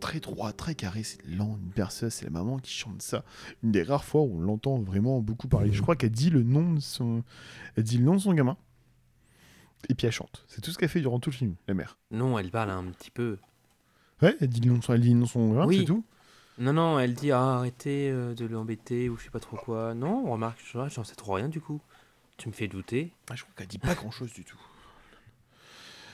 [0.00, 3.22] Très droit, très carré, c'est lent, une berceuse, c'est la maman qui chante ça.
[3.62, 5.72] Une des rares fois où on l'entend vraiment beaucoup parler.
[5.72, 7.22] Je crois qu'elle dit le nom de son,
[7.76, 8.56] elle dit le nom de son gamin.
[9.90, 10.44] Et puis elle chante.
[10.48, 11.98] C'est tout ce qu'elle fait durant tout le film, la mère.
[12.10, 13.36] Non, elle parle un petit peu.
[14.22, 15.78] Ouais, elle dit le nom de son, elle dit le nom de son gamin, Oui.
[15.80, 16.04] c'est tout.
[16.58, 19.94] Non, non, elle dit ah, arrêtez euh, de l'embêter ou je sais pas trop quoi.
[19.94, 21.80] Non, remarque, j'en j'en sais trop rien du coup.
[22.38, 23.12] Tu me fais douter.
[23.30, 24.58] Ah, je crois qu'elle dit pas grand chose du tout.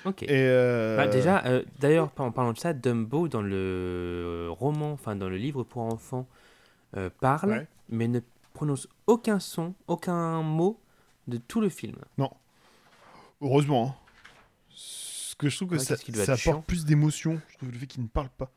[0.07, 0.23] Ok.
[0.23, 5.17] Et euh, Bah, déjà, euh, d'ailleurs, en parlant de ça, Dumbo, dans le roman, enfin
[5.17, 6.27] dans le livre pour enfants,
[6.97, 7.67] euh, parle, Ouais.
[7.89, 8.21] mais ne
[8.55, 10.81] prononce aucun son, aucun mot
[11.29, 11.97] de tout le film.
[13.43, 13.89] heureusement.
[13.89, 13.95] hein.
[14.71, 16.53] Ce que je trouve que Ouais, ça, chiant.
[16.53, 18.51] apporte plus d'émotion, je trouve le fait qu'il ne parle pas.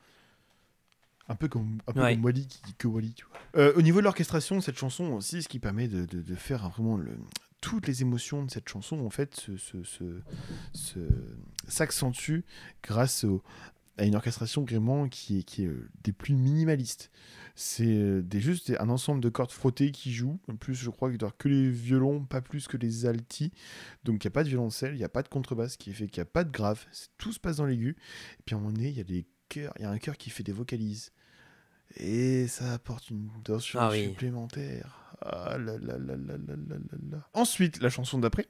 [1.27, 2.15] Un peu comme, un peu Ouais.
[2.15, 3.37] comme Wally qui dit que Wally, tu vois.
[3.61, 6.69] Euh, au niveau de l'orchestration, cette chanson aussi, ce qui permet de, de- de faire
[6.69, 7.17] vraiment le-
[7.61, 9.49] toutes les émotions de cette chanson, en fait,
[11.67, 12.45] s'accentuent
[12.83, 13.43] grâce au-
[13.97, 17.11] à une orchestration vraiment qui est, qui est euh, des plus minimalistes.
[17.55, 20.39] C'est euh, des, juste un ensemble de cordes frottées qui jouent.
[20.47, 23.51] En plus, je crois qu'il doit que les violons, pas plus que les altis.
[24.05, 26.07] Donc il n'y a pas de violoncelle, il n'y a pas de contrebasse, qui fait
[26.07, 26.85] qu'il n'y a pas de grave.
[27.17, 27.97] Tout se passe dans l'aigu.
[28.39, 29.97] Et puis à un moment donné, il y a des chœurs, il y a un
[29.97, 31.11] chœur qui fait des vocalises.
[31.97, 34.03] Et ça apporte une tension Ah oui.
[34.05, 35.08] supplémentaire.
[37.33, 38.47] Ensuite, la chanson d'après.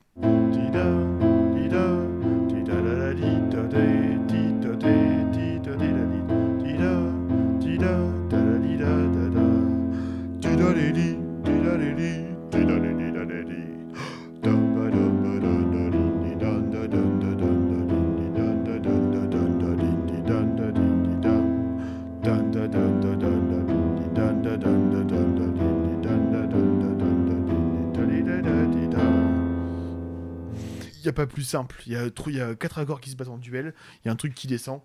[31.20, 31.82] Pas plus simple.
[31.86, 33.74] Il y, a trop- il y a quatre accords qui se battent en duel.
[34.04, 34.80] Il y a un truc qui descend.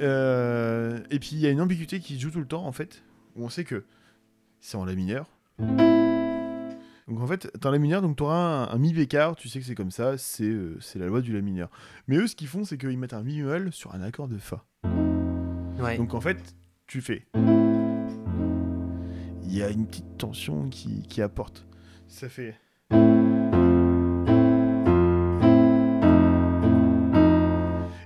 [0.00, 3.02] Euh, et puis il y a une ambiguïté qui joue tout le temps en fait,
[3.34, 3.84] où on sait que
[4.60, 5.26] c'est en la mineur.
[5.58, 9.58] Donc en fait, dans la mineur, donc tu auras un, un mi bécard, tu sais
[9.58, 11.70] que c'est comme ça, c'est euh, la loi du la mineur.
[12.06, 14.38] Mais eux, ce qu'ils font, c'est qu'ils mettent un mi bémol sur un accord de
[14.38, 14.64] fa.
[15.80, 15.96] Ouais.
[15.96, 16.54] Donc en fait,
[16.86, 17.26] tu fais.
[19.52, 21.66] Il y a une petite tension qui, qui apporte.
[22.08, 22.54] Ça fait.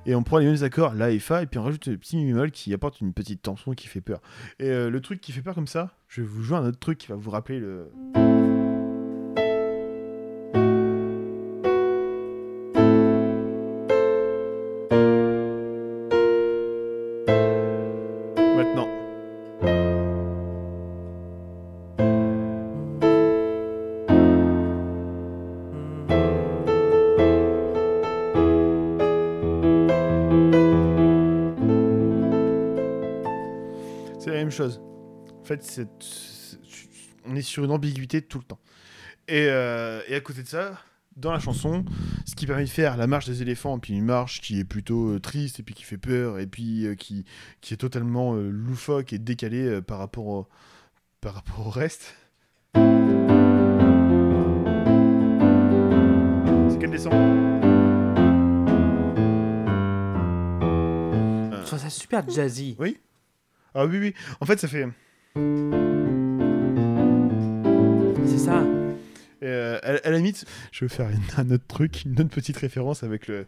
[0.05, 2.17] Et on prend les mêmes accords, La et Fa, et puis on rajoute le petit
[2.17, 4.21] mi bémol qui apporte une petite tension qui fait peur.
[4.59, 6.81] Et euh, le truc qui fait peur comme ça, je vais vous jouer un autre
[6.81, 7.93] truc qui va vous rappeler le.
[34.57, 34.81] Chose.
[35.41, 36.59] En fait, c'est- c'est-
[37.27, 38.59] on est sur une ambiguïté tout le temps.
[39.29, 40.79] Et, euh, et à côté de ça,
[41.17, 41.85] dans la chanson,
[42.27, 45.11] ce qui permet de faire la marche des éléphants, puis une marche qui est plutôt
[45.15, 47.25] euh, triste, et puis qui fait peur, et puis euh, qui,
[47.61, 50.47] qui est totalement loufoque et décalée par, rapport au,
[51.21, 52.15] par rapport au reste.
[56.71, 57.13] C'est qu'elle descend.
[61.53, 62.77] Je trouve ça super jazzy.
[63.79, 64.15] Ah oui, oui.
[64.41, 64.87] En fait, ça fait.
[68.27, 68.63] C'est ça.
[69.43, 72.57] Euh, à, à la limite, je vais faire une- un autre truc, une autre petite
[72.57, 73.47] référence avec le.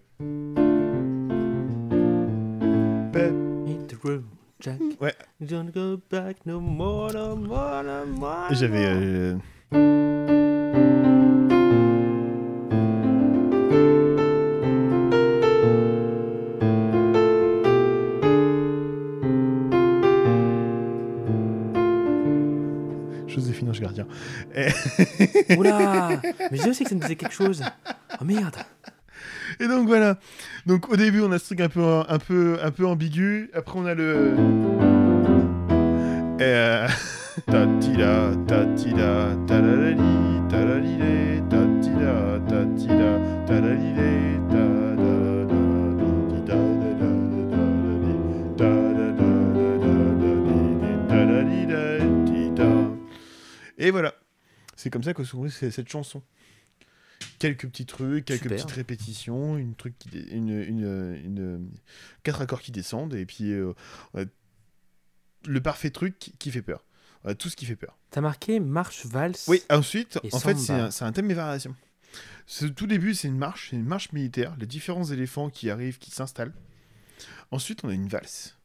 [4.60, 4.78] Jack.
[5.00, 5.14] Ouais.
[5.40, 8.48] Don't go back no more, no more, no more.
[8.52, 8.86] J'avais.
[8.86, 10.27] euh,
[25.56, 26.10] Oula
[26.50, 27.62] Mais je sais que ça me disait quelque chose.
[28.20, 28.56] Oh merde
[29.60, 30.18] Et donc voilà.
[30.66, 33.50] Donc au début, on a ce truc un peu, un peu, un peu ambigu.
[33.54, 34.34] Après, on a le.
[36.40, 36.88] Euh,
[53.78, 54.12] Et voilà.
[54.78, 56.22] C'est comme ça que se construit c- cette chanson.
[57.40, 58.56] Quelques petits trucs, quelques Super.
[58.58, 61.70] petites répétitions, une truc qui une, une, une-
[62.22, 63.72] quatre accords qui descendent et puis euh,
[65.46, 66.84] le parfait truc qui, fait peur.
[67.38, 67.98] Tout ce qui fait peur.
[68.10, 71.74] T'as marqué marche valse Oui, ensuite, en fait, c'est un, c'est un thème et variation.
[72.46, 75.98] Ce tout début, c'est une marche, c'est une marche militaire, les différents éléphants qui arrivent,
[75.98, 76.54] qui s'installent.
[77.50, 78.56] Ensuite, on a une valse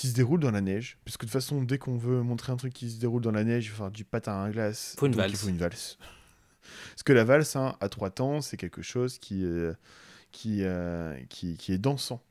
[0.00, 2.52] qui se déroule dans la neige, parce que de toute façon, dès qu'on veut montrer
[2.52, 4.96] un truc qui se déroule dans la neige, il faut faire du patin à glace.
[4.98, 5.98] Faut une donc Il faut une valse.
[6.92, 9.74] Parce que la valse, hein, à trois temps, c'est quelque chose qui, euh,
[10.32, 12.22] qui, euh, qui, qui est dansant.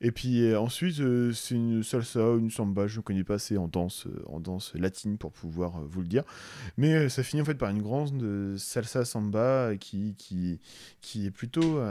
[0.00, 3.58] Et puis euh, ensuite, euh, c'est une salsa, une samba, je ne connais pas assez
[3.58, 6.24] en danse, en danse latine pour pouvoir vous le dire.
[6.78, 10.58] Mais ça finit en fait par une grande salsa samba qui, qui,
[11.02, 11.82] qui est plutôt,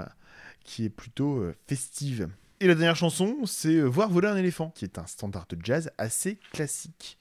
[0.63, 2.29] qui est plutôt festive.
[2.62, 5.58] Et la dernière chanson, c'est euh, Voir voler un éléphant, qui est un standard de
[5.63, 7.17] jazz assez classique.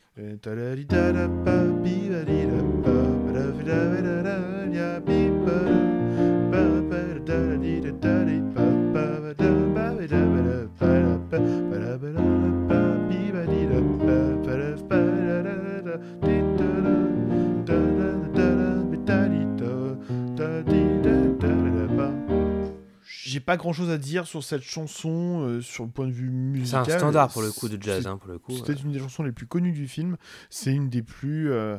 [23.49, 26.29] Pas grand chose à dire sur cette chanson euh, sur le point de vue
[26.67, 26.99] C'est un musical.
[26.99, 28.53] standard pour le coup de jazz, hein, pour le coup.
[28.55, 30.19] c'est peut-être une des chansons les plus connues du film.
[30.51, 31.51] C'est une des plus.
[31.51, 31.79] euh,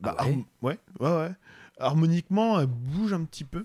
[0.00, 1.30] bah, Ah ouais ouais, ouais, ouais.
[1.78, 3.64] Harmoniquement, elle bouge un petit peu.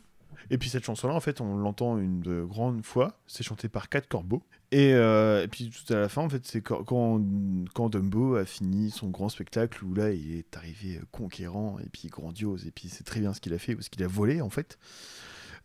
[0.51, 3.17] Et puis cette chanson-là, en fait, on l'entend une de grande fois.
[3.25, 4.43] C'est chanté par Cat Corbeau.
[4.71, 8.45] Et, euh, et puis tout à la fin, en fait, c'est quand, quand, Dumbo a
[8.45, 12.67] fini son grand spectacle où là, il est arrivé euh, conquérant et puis grandiose.
[12.67, 14.51] Et puis c'est très bien ce qu'il a fait ou ce qu'il a volé, en
[14.51, 14.77] fait.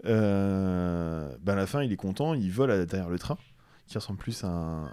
[0.04, 3.38] Euh, bah, à la fin, il est content, il vole derrière le train
[3.86, 4.48] qui ressemble plus à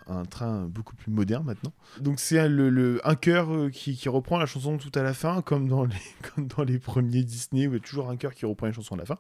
[0.06, 1.74] un, train beaucoup plus moderne maintenant.
[2.00, 5.68] Donc c'est le, un chœur euh, qui, reprend la chanson tout à la fin, comme
[5.68, 5.96] dans les,
[6.68, 9.00] les premiers Disney, où il y a toujours un chœur qui reprend une chanson à
[9.00, 9.18] la fin.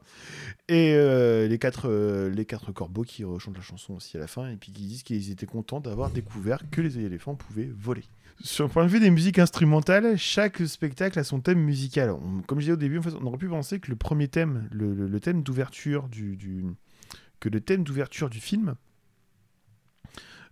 [0.67, 1.89] Et euh, les, quatre,
[2.29, 5.01] les quatre corbeaux qui chantent la chanson aussi à la fin, et puis qui disent
[5.01, 8.03] qu'ils étaient contents d'avoir découvert que les éléphants pouvaient voler.
[8.43, 12.13] Sur le point de vue des musiques instrumentales, chaque spectacle a son thème musical.
[12.45, 15.43] Comme je disais au début, on aurait pu penser que le premier thème, le, thème
[15.43, 16.65] d'ouverture du,
[17.39, 18.75] que le thème d'ouverture du film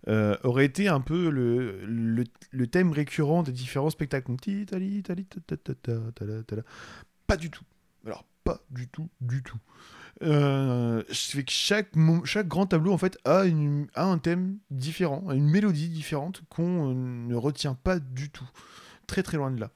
[0.08, 4.32] euh, aurait été un peu le, le, thème récurrent des différents spectacles.
[7.26, 7.64] Pas du tout.
[8.06, 9.58] Alors, pas du tout, du tout.
[10.22, 11.02] Euh,
[11.42, 11.96] que chaque,
[12.46, 13.44] grand tableau en fait a,
[13.96, 18.48] un thème différent, une mélodie différente qu'on euh, ne retient pas du tout.
[19.06, 19.70] Très très loin de là.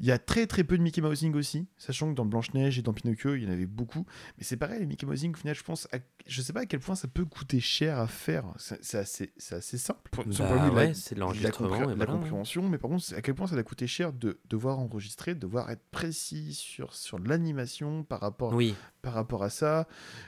[0.00, 2.82] Il y a très très peu de Mickey Mousing aussi, sachant que dans Blanche-Neige et
[2.82, 4.06] dans Pinocchio, il y en avait beaucoup.
[4.38, 6.66] Mais c'est pareil, les Mickey Mousing, au final, je pense, à- je sais pas à
[6.66, 8.44] quel point ça peut coûter cher à faire.
[8.56, 9.32] C'est assez,
[9.78, 10.00] simple.
[10.38, 11.68] Bah la- ouais, c'est de la, l'enregistrement.
[11.68, 14.78] compré- la compréhension, mais par contre, à quel point ça va coûter cher de devoir
[14.78, 19.86] enregistrer, de devoir être précis sur, sur l'animation par rapport, Oui, par rapport à ça.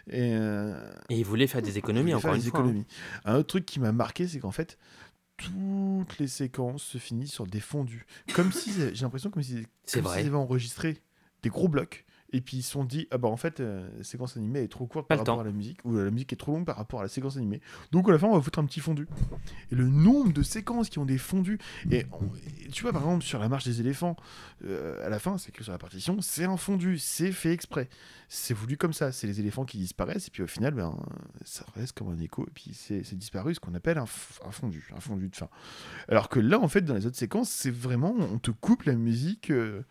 [0.09, 0.75] Et, euh,
[1.09, 2.61] et il voulait faire des économies, encore faire une des fois.
[2.61, 2.85] hein.
[3.25, 4.77] Un autre truc qui m'a marqué, c'est qu'en fait,
[5.45, 8.07] toutes les séquences se finissent sur des fondus.
[8.35, 10.19] Comme si, j'ai l'impression comme si, C'est comme vrai.
[10.19, 11.03] s'ils avaient enregistré
[11.43, 12.05] des gros blocs.
[12.33, 14.69] Et puis ils se sont dit, ah bah en fait, euh, la séquence animée est
[14.69, 17.01] trop courte par rapport à la musique, ou la musique est trop longue par rapport
[17.01, 17.61] à la séquence animée.
[17.91, 19.07] Donc à la fin, on va foutre un petit fondu.
[19.71, 21.59] Et le nombre de séquences qui ont des fondus,
[21.91, 22.31] et, on-
[22.65, 24.17] et tu vois par exemple sur la marche des éléphants,
[24.65, 27.89] euh, à la fin, c'est que sur la partition, c'est un fondu, c'est fait exprès.
[28.29, 30.97] C'est voulu comme ça, c'est les éléphants qui disparaissent, et puis au final, ben,
[31.45, 35.01] ça reste comme un écho, et puis c'est disparu, ce qu'on appelle un fondu, un
[35.01, 35.49] fondu de fin.
[36.09, 38.95] Alors que là, en fait, dans les autres séquences, c'est vraiment, on te coupe la
[38.95, 39.83] musique, euh,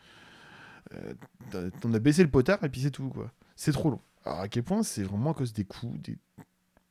[1.56, 3.32] euh, on a baissé le potard, et puis c'est tout, quoi.
[3.56, 4.02] C'est trop long.
[4.26, 6.18] Alors à quel point c'est vraiment à cause des coups, des...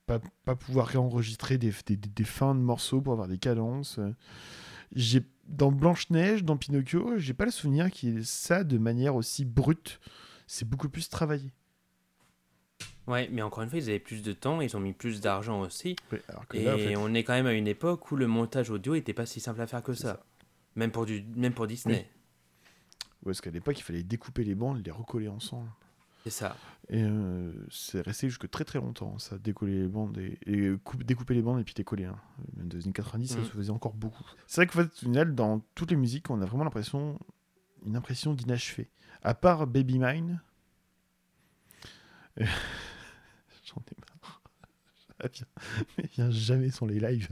[0.06, 3.98] Pas, pas pouvoir réenregistrer des, des, des- des fins de morceaux pour avoir des cadences.
[4.00, 4.12] euh.
[4.94, 9.14] J'ai dans Blanche-Neige, dans Pinocchio, j'ai pas le souvenir qu'il y ait ça de manière
[9.14, 10.00] aussi brute.
[10.48, 11.52] C'est beaucoup plus travaillé.
[13.06, 15.60] Ouais, mais encore une fois, ils avaient plus de temps, ils ont mis plus d'argent
[15.60, 15.96] aussi.
[16.12, 18.16] Ouais, alors que Et là, en fait, on est quand même à une époque où
[18.16, 20.14] le montage audio était pas si simple à faire que ça.
[20.14, 20.22] ça.
[20.76, 22.08] Même pour, du, même pour Disney.
[23.25, 25.71] Parce qu'à l'époque, il fallait découper les bandes, les recoller ensemble.
[26.25, 26.56] C'est ça.
[26.88, 31.02] Et euh, c'est resté jusque très très longtemps, ça, décoller les bandes et, et coupe-
[31.02, 32.04] découper les bandes et puis les coller.
[32.04, 32.18] hein.
[32.56, 33.44] Même dans les années 90, ça Mhm.
[33.44, 34.25] se faisait encore beaucoup.
[34.46, 37.18] C'est vrai qu'en fait, final, dans toutes les musiques, on a vraiment l'impression,
[37.87, 38.90] une impression d'inachevé.
[39.23, 40.42] À part Baby Mine,
[42.40, 42.44] euh,
[43.64, 44.42] j'en ai marre.
[45.98, 47.29] Mais vient jamais sur les lives.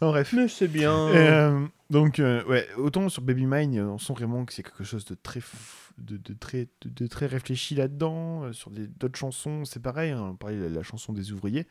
[0.00, 0.32] Bon, bref.
[0.32, 1.08] Mais c'est bien.
[1.08, 4.84] Euh, donc, euh, ouais, autant sur Baby Mine, euh, on sent vraiment que c'est quelque
[4.84, 8.44] chose de très, f- de, de très, de, de très réfléchi là-dedans.
[8.44, 10.12] Euh, sur des- d'autres chansons, c'est pareil.
[10.12, 11.66] Hein, on parlait de la, la chanson des ouvriers.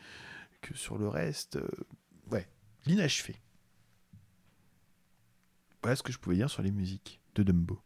[0.62, 1.68] Que sur le reste, euh,
[2.32, 2.48] ouais,
[2.86, 3.36] l'inachevé.
[5.82, 7.80] Voilà ce que je pouvais dire sur les musiques de Dumbo.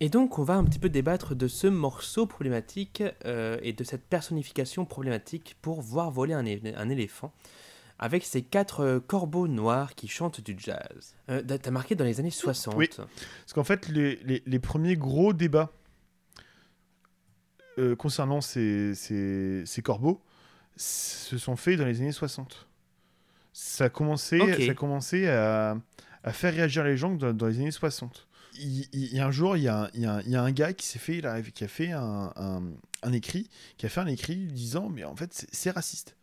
[0.00, 3.82] Et donc, on va un petit peu débattre de ce morceau problématique euh, et de
[3.84, 6.44] cette personnification problématique pour voir voler un
[6.90, 7.34] éléphant
[7.98, 11.14] avec ces quatre euh, corbeaux noirs qui chantent du jazz.
[11.30, 12.74] Euh, t'as- marqué dans les années 60.
[12.76, 12.88] Oui.
[12.96, 15.72] Parce qu'en fait, les, les- les premiers gros débats
[17.78, 20.22] euh, concernant ces, ces- ces corbeaux
[20.76, 22.66] se sont faits dans les années 60.
[23.52, 25.76] Ça a commencé, ça a commencé à,
[26.22, 28.26] à faire réagir les gens dans, dans les années 60.
[28.58, 30.20] il, il- il y a un jour, il y a, un- il y a un-
[30.22, 31.22] il y a un gars qui s'est fait,
[31.54, 32.62] qui a fait un, un-
[33.02, 36.16] un écrit, qui a fait un écrit disant, mais en fait, c'est- c'est raciste.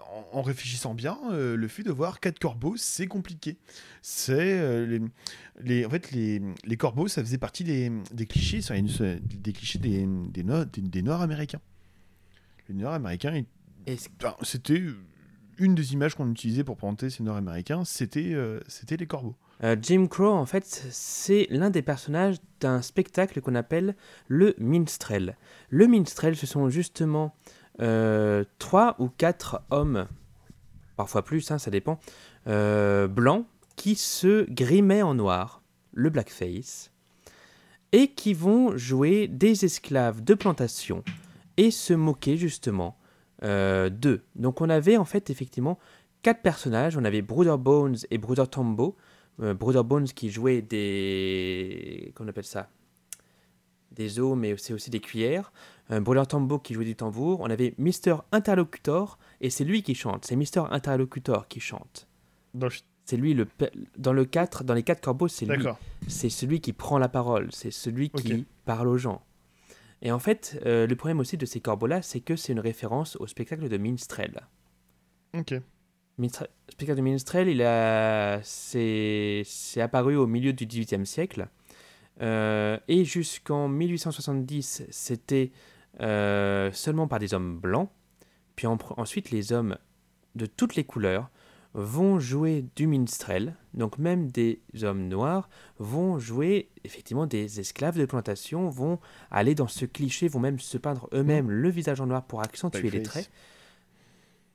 [0.00, 3.58] En, en réfléchissant bien, euh, le fait de voir quatre corbeaux, c'est compliqué.
[4.00, 5.00] C'est euh, les,
[5.62, 9.78] les- en fait les, les corbeaux, ça faisait partie des, des clichés, ça, des clichés
[9.78, 11.60] des, des, Noirs- des- des américains.
[12.68, 13.44] Les Noirs américains, ils-
[13.86, 14.82] Est-ce ben, c'était
[15.58, 19.36] une des images qu'on utilisait pour présenter ces Noirs américains, c'était euh, c'était les corbeaux.
[19.80, 23.94] Jim Crow, en fait, c'est l'un des personnages d'un spectacle qu'on appelle
[24.26, 25.36] le minstrel.
[25.68, 27.36] Le minstrel, ce sont justement
[27.78, 30.06] trois ou quatre hommes,
[30.96, 31.98] parfois plus, hein, ça dépend,
[32.46, 33.46] euh, blancs,
[33.76, 35.62] qui se grimaient en noir,
[35.92, 36.92] le blackface,
[37.92, 41.02] et qui vont jouer des esclaves de plantation
[41.56, 42.96] et se moquer justement
[43.42, 44.22] euh, d'eux.
[44.36, 45.78] Donc on avait en fait effectivement
[46.22, 48.96] quatre personnages, on avait Brother Bones et Brother Tombo,
[49.40, 52.12] euh, Brother Bones qui jouait des.
[52.14, 52.68] Comment on appelle ça?
[53.94, 55.52] Des os, mais c'est aussi des cuillères.
[55.90, 57.40] Euh, Brother Tombo qui jouait du tambour.
[57.40, 60.24] On avait Mister Interlocutor, et c'est lui qui chante.
[60.24, 62.08] C'est Mister Interlocutor qui chante.
[63.04, 63.48] C'est lui, le,
[63.98, 65.62] dans, le 4, dans les quatre corbeaux, c'est lui.
[66.06, 67.48] C'est celui qui prend la parole.
[67.52, 69.22] C'est celui qui parle aux gens.
[70.02, 73.16] Et en fait, euh, le problème aussi de ces corbeaux-là, c'est que c'est une référence
[73.16, 74.40] au spectacle de Minstrel.
[75.36, 75.54] Ok.
[76.18, 81.48] Minstre- Le spectacle de Minstrel, il a, c'est, c'est apparu au milieu du XVIIIe siècle.
[82.20, 85.50] Euh, et jusqu'en 1870, c'était
[86.00, 87.88] euh, seulement par des hommes blancs.
[88.56, 89.76] Puis en- ensuite, les hommes
[90.34, 91.30] de toutes les couleurs
[91.74, 93.56] vont jouer du minstrel.
[93.72, 95.48] Donc même des hommes noirs
[95.78, 98.98] vont jouer effectivement des esclaves de plantation, vont
[99.30, 102.82] aller dans ce cliché, vont même se peindre eux-mêmes le visage en noir pour accentuer
[102.90, 103.30] les traits.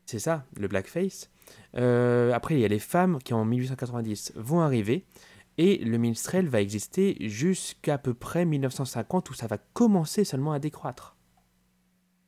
[0.05, 1.29] C'est ça, le blackface.
[1.75, 5.03] Euh, après, il y a les femmes qui, en 1890, vont arriver.
[5.57, 10.59] Et le minstrel va exister jusqu'à peu près 1950, où ça va commencer seulement à
[10.59, 11.15] décroître.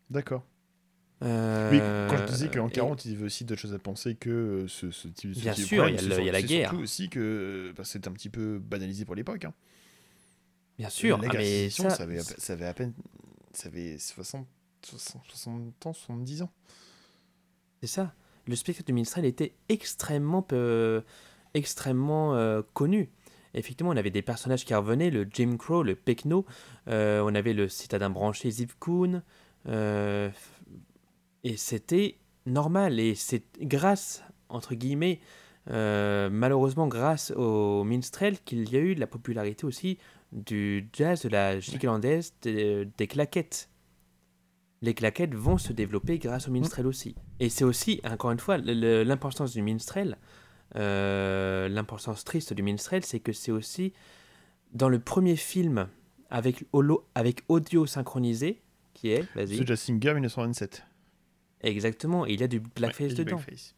[0.09, 0.43] D'accord.
[1.21, 3.79] Euh, Oui, quand je disais qu'en et- 40, il y avait aussi d'autres choses à
[3.79, 6.31] penser que euh, ce, ce type ce Bien type de sûr, il y a y
[6.31, 6.69] la guerre.
[6.69, 9.45] surtout aussi que bah, c'est un petit peu banalisé pour l'époque.
[9.45, 9.53] Hein.
[10.77, 12.93] Bien sûr, La ah, de mais ça, ça, avait, à pe- ça avait à peine
[13.51, 14.47] ça avait 60,
[14.83, 16.51] 60, 60 ans, 70 ans.
[17.81, 18.13] c'est ça.
[18.47, 21.03] Le spectacle du minstrel était extrêmement, peu-
[21.53, 23.09] extrêmement euh, connu.
[23.59, 26.45] Effectivement, on avait des personnages qui revenaient, le Jim Crow, le Pecno,
[26.87, 29.21] euh, on avait le citadin branché Ziv Koon,
[29.67, 30.29] euh,
[31.43, 33.01] et c'était normal.
[33.01, 35.19] Et c'est grâce, entre guillemets,
[35.71, 39.97] euh, malheureusement grâce au minstrel, qu'il y a eu de la popularité aussi
[40.31, 43.69] du jazz, de la hollandaise, des, des claquettes.
[44.81, 47.13] Les claquettes vont se développer grâce au minstrel aussi.
[47.41, 50.17] Et c'est aussi, encore une fois, l'importance du minstrel,
[50.75, 53.93] l'importance triste du minstrel, c'est que c'est aussi
[54.73, 55.87] dans le premier film
[56.29, 58.61] avec, holo- avec audio synchronisé,
[58.93, 60.83] qui est, vas-y, C'est Just Singer 1927.
[61.61, 63.37] exactement, et il y a du blackface Ouais, dedans.
[63.37, 63.75] blackface.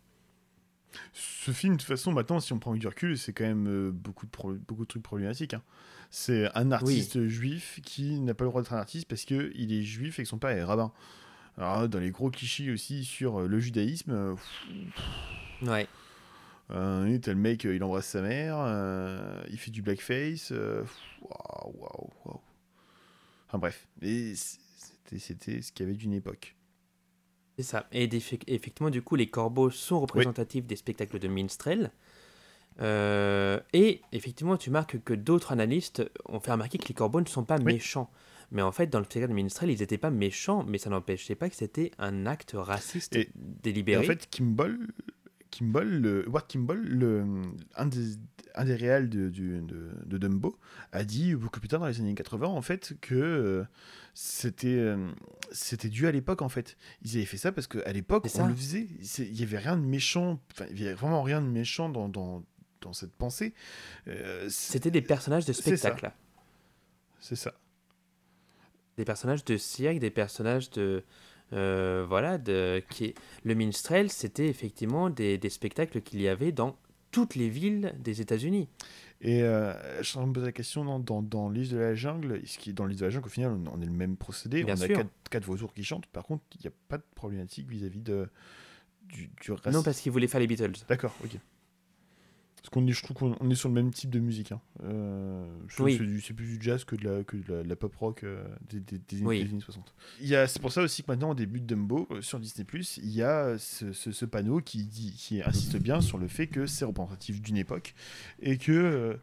[1.14, 3.92] Ce film, de toute façon, maintenant, si on prend du recul, c'est quand même euh,
[3.92, 5.54] beaucoup, de pro- beaucoup de trucs problématiques.
[5.54, 5.62] hein.
[6.10, 9.84] C'est un artiste juif qui n'a pas le droit d'être un artiste parce qu'il est
[9.84, 10.92] juif et que son père est rabbin.
[11.58, 14.36] Alors, dans les gros clichés aussi sur euh, le judaïsme, euh,
[15.62, 15.88] Ouais.
[16.72, 20.52] Euh, le mec, il embrasse sa mère, euh, il fait du blackface.
[20.52, 20.84] euh,
[21.22, 22.40] Waouh, waouh, waouh.
[23.48, 23.88] Enfin bref,
[25.18, 26.56] c'était, ce qu'il y avait d'une époque.
[27.58, 27.88] C'est ça.
[27.92, 28.10] Et
[28.48, 31.92] effectivement, du coup, les corbeaux sont représentatifs des spectacles de minstrel.
[32.80, 37.28] Euh, et effectivement, tu marques que d'autres analystes ont fait remarquer que les corbeaux ne
[37.28, 37.74] sont pas Oui.
[37.74, 38.10] méchants.
[38.52, 41.36] Mais en fait, dans le spectacle de minstrel, ils n'étaient pas méchants, mais ça n'empêchait
[41.36, 44.04] pas que c'était un acte raciste Et- Et délibéré.
[44.06, 44.80] en fait, Kimball,
[45.52, 47.26] Kimball le, Ward Kimball, le,
[47.76, 48.16] un, des,
[48.56, 49.62] un des réals de, de,
[50.06, 50.58] de Dumbo,
[50.92, 53.64] a dit beaucoup plus tard dans les années 80 en fait que euh,
[54.14, 55.12] c'était, euh,
[55.52, 56.78] c'était dû à l'époque en fait.
[57.04, 58.48] Ils avaient fait ça parce qu'à l'époque on ça.
[58.48, 58.88] le faisait.
[59.20, 62.10] Il y avait rien de méchant, enfin, il y avait vraiment rien de méchant dans,
[62.10, 62.44] dans,
[62.82, 63.54] dans cette pensée.
[64.08, 65.90] Euh, C'était des personnages de c'est ça.
[65.90, 66.12] spectacle.
[67.20, 67.54] c'est ça.
[68.98, 71.04] Des personnages de cirque, des personnages de.
[71.54, 76.78] Euh, voilà, de, qui, le minstrel, c'était effectivement des, des spectacles qu'il y avait dans
[77.12, 78.70] toutes les villes des États-Unis.
[79.20, 81.70] Et euh, je suis en train de me poser la question dans, dans, dans l'île
[81.70, 83.86] de la jungle, ce qui dans l'île de la jungle, au final, on, on est
[83.86, 84.64] le même procédé.
[84.64, 84.96] Bien on a sûr.
[84.96, 86.08] quatre, quatre vautours qui chantent.
[86.08, 88.30] Par contre, il n'y a pas de problématique vis-à-vis de,
[89.04, 89.76] du, du reste.
[89.76, 90.72] Non, parce qu'ils voulaient faire les Beatles.
[90.88, 91.38] D'accord, ok.
[92.62, 94.52] Parce qu'on est, je trouve qu'on on est sur le même type de musique.
[94.52, 94.62] Hein.
[94.84, 96.22] Euh, c'est, Oui.
[96.24, 98.44] c'est plus du jazz que de la, que de la, de la pop rock euh,
[98.70, 99.44] des, des, des- Oui.
[99.44, 99.96] des années 60.
[100.22, 102.40] Il y a, c'est pour ça aussi que maintenant, au début de Dumbo, euh, sur
[102.40, 106.28] Disney, il y a ce, ce- ce panneau qui, dit, qui insiste bien sur le
[106.28, 107.96] fait que c'est représentatif d'une époque
[108.44, 109.18] et que euh,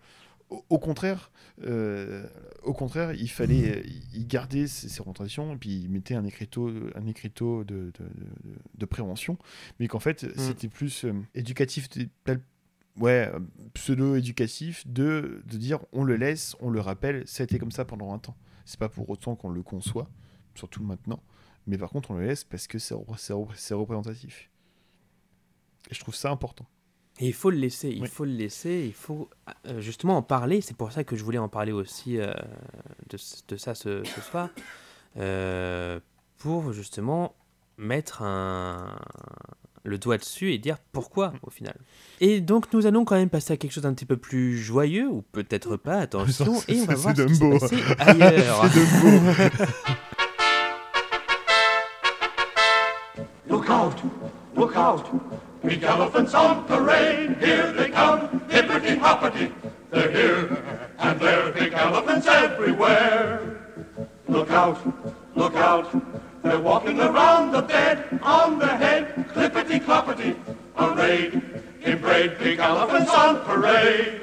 [0.70, 1.30] au, contraire,
[1.62, 2.26] euh,
[2.64, 3.84] au contraire, il fallait,
[4.14, 8.04] il gardait ses, ses représentations et puis il mettait un écriteau, un écriteau de, de,
[8.04, 9.38] de- de prévention,
[9.78, 11.88] mais qu'en fait, c'était plus euh, éducatif,
[12.98, 13.38] ouais, euh,
[13.74, 17.84] pseudo-éducatif de, de dire on le laisse, on le rappelle, ça a été comme ça
[17.84, 18.36] pendant un temps.
[18.64, 20.08] C'est pas pour autant qu'on le conçoit,
[20.54, 21.22] surtout maintenant,
[21.66, 24.50] mais par contre on le laisse parce que c'est repr- c'est repr- c'est représentatif.
[25.90, 26.66] Et je trouve ça important.
[27.20, 28.08] Et il faut le laisser, il Oui.
[28.08, 29.28] faut le laisser, il faut
[29.66, 30.60] euh, justement en parler.
[30.60, 32.32] C'est pour ça que je voulais en parler aussi euh,
[33.10, 33.18] de,
[33.48, 34.50] de ça ce, ce soir.
[35.16, 35.98] Euh,
[36.36, 37.34] pour justement
[37.76, 38.96] mettre un,
[39.88, 41.74] le doigt dessus et dire pourquoi au final.
[42.20, 45.08] Et donc nous allons quand même passer à quelque chose d'un petit peu plus joyeux,
[45.08, 47.58] ou peut-être pas, attention, Ça, et on va voir ce qui s'est Dumbo.
[47.58, 48.64] passé ailleurs.
[53.48, 53.96] Look out,
[54.54, 55.06] look out.
[55.64, 57.36] Big elephants on parade.
[57.40, 59.52] Here they come, hippity hoppity.
[59.90, 60.62] They're here
[60.98, 63.40] and there, big elephants everywhere.
[64.28, 64.78] Look out,
[65.34, 65.88] look out.
[66.48, 70.34] They're walking around the bed, on the head, clippity cloppity.
[70.74, 71.42] Parade,
[71.82, 74.22] in braid, big elephants on parade.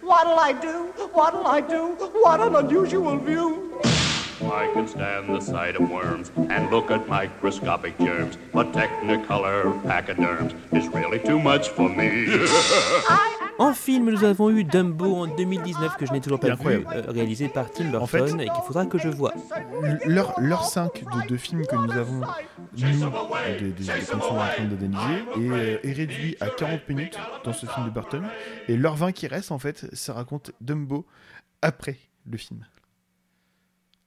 [0.00, 0.84] What'll I do?
[1.12, 1.88] What'll I do?
[2.22, 3.78] What an unusual view.
[4.40, 10.54] I can stand the sight of worms and look at microscopic germs, but Technicolor pachyderms
[10.72, 12.38] is really too much for me.
[13.58, 17.02] En film, nous avons eu Dumbo en 2019 que je n'ai toujours pas vu, euh,
[17.08, 19.32] réalisé par Tim Burton En fait- et qu'il faudra que je voie.
[20.04, 22.30] L'heure l'heure 5 de, de films que nous avons, nous,
[22.76, 27.86] des, est en train d'analyser, est, euh, est réduit à 40 minutes dans ce film
[27.86, 28.24] de Burton.
[28.68, 31.06] Et l'heure 20 qui reste, en fait, ça raconte Dumbo
[31.62, 31.96] après
[32.30, 32.66] le film.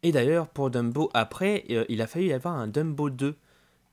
[0.04, 3.36] Et d'ailleurs, pour Dumbo, après, euh, il a fallu y avoir un Dumbo 2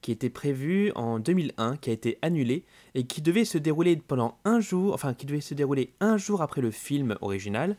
[0.06, 4.38] qui était prévu en 2001, qui a été annulé et qui devait se dérouler pendant
[4.44, 7.76] un jour, enfin qui devait se dérouler un jour après le film original.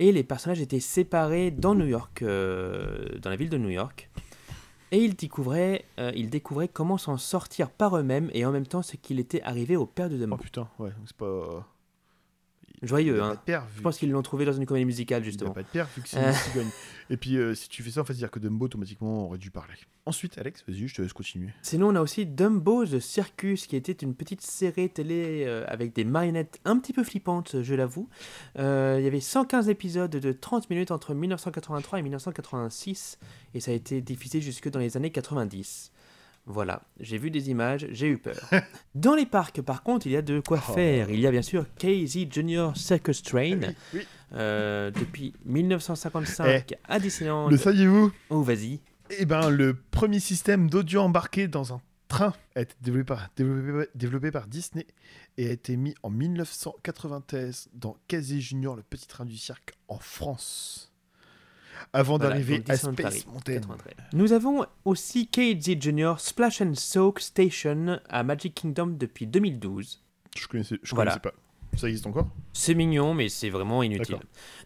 [0.00, 4.10] Et les personnages étaient séparés dans New York, euh, dans la ville de New York.
[4.90, 8.82] Et ils découvraient, euh, ils découvraient comment s'en sortir par eux-mêmes et en même temps
[8.82, 10.38] ce qu'il était arrivé au père de Oh Dumbo.
[10.38, 11.68] putain, ouais, c'est pas.
[12.82, 13.38] Joyeux, hein.
[13.76, 15.50] Je pense qu'ils l'ont trouvé dans une comédie musicale Il n'y a justement.
[15.52, 16.28] pas de père vu que c'est Euh.
[16.28, 16.70] une cigogne.
[17.10, 19.50] Et puis, euh, si tu fais ça, en fait, c'est-à-dire que Dumbo, automatiquement, aurait dû
[19.50, 19.74] parler.
[20.06, 21.50] Ensuite, Alex, vas-y, je te laisse continuer.
[21.60, 25.92] Sinon, on a aussi Dumbo The Circus, qui était une petite série télé euh, avec
[25.94, 28.08] des marionnettes un petit peu flippantes, je l'avoue.
[28.58, 33.18] Euh, il y avait 115 épisodes de 30 minutes entre 1983 et 1986,
[33.54, 35.92] et ça a été diffusé jusque dans les années 90.
[36.52, 38.36] Voilà, j'ai vu des images, j'ai eu peur.
[38.96, 40.72] Dans les parcs, par contre, il y a de quoi Oh.
[40.72, 41.08] faire.
[41.10, 44.00] Il y a bien sûr Casey Junior Circus Train, Oui, oui.
[44.34, 47.48] euh, depuis 1955 à Disneyland.
[47.48, 48.12] Le saviez-vous?
[48.30, 48.80] Oh, vas-y.
[49.18, 53.88] Eh ben, le premier système d'audio embarqué dans un train a été développé par, développé,
[53.94, 54.86] développé par Disney
[55.38, 59.98] et a été mis en 1993 dans Casey Junior, le petit train du cirque, en
[59.98, 60.89] France.
[61.92, 63.54] Avant Voilà, d'arriver à Space Paris, Mountain.
[63.54, 63.94] 93.
[64.12, 70.02] Nous avons aussi KZ Junior Splash and Soak Station à Magic Kingdom depuis 2012.
[70.36, 71.12] Je connaissais, je Voilà.
[71.12, 71.78] connaissais pas.
[71.78, 72.28] Ça existe encore?
[72.52, 74.18] C'est mignon, mais c'est vraiment inutile.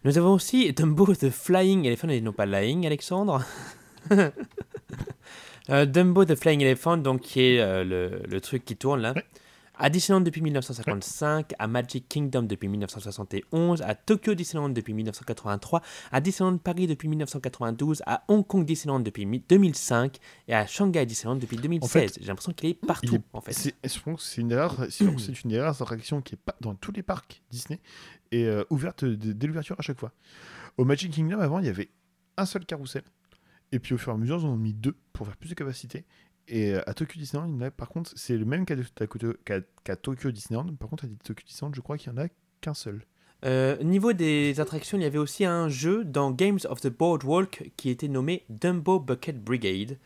[0.03, 3.43] Nous avons aussi Dumbo the Flying Elephant, et non pas Lying, Alexandre.
[5.71, 9.13] Euh, Dumbo the Flying Elephant, donc qui est euh, le, le truc qui tourne là.
[9.13, 9.25] Ouais.
[9.77, 16.21] À Disneyland depuis 1955, à Magic Kingdom depuis 1971, à Tokyo Disneyland depuis 1983, à
[16.21, 20.17] Disneyland Paris depuis 1992, à Hong Kong Disneyland depuis mi- 2005
[20.47, 22.13] et à Shanghai Disneyland depuis 2016.
[22.21, 23.53] J'ai l'impression qu'il est partout est- en fait.
[23.83, 24.75] Je pense que c'est une erreur.
[24.89, 27.79] C'est une erreur d'attraction qui est pas dans tous les parcs Disney
[28.31, 30.11] et euh, ouverte dès dès l'ouverture à chaque fois.
[30.77, 31.89] Au Magic Kingdom avant, il y avait
[32.37, 33.03] un seul carrousel.
[33.71, 35.49] Et puis au fur et à mesure, ils en ont mis deux pour faire plus
[35.49, 36.05] de capacité.
[36.47, 38.75] Et euh, à Tokyo Disneyland, il y en a, par contre, c'est le même qu'à
[39.45, 40.67] qu'à- qu'à Tokyo Disneyland.
[40.79, 42.27] Par contre, à Tokyo Disneyland, je crois qu'il y en a
[42.61, 43.01] qu'un seul.
[43.43, 47.71] Euh, niveau des attractions, il y avait aussi un jeu dans Games of the Boardwalk
[47.77, 49.97] qui était nommé Dumbo Bucket Brigade,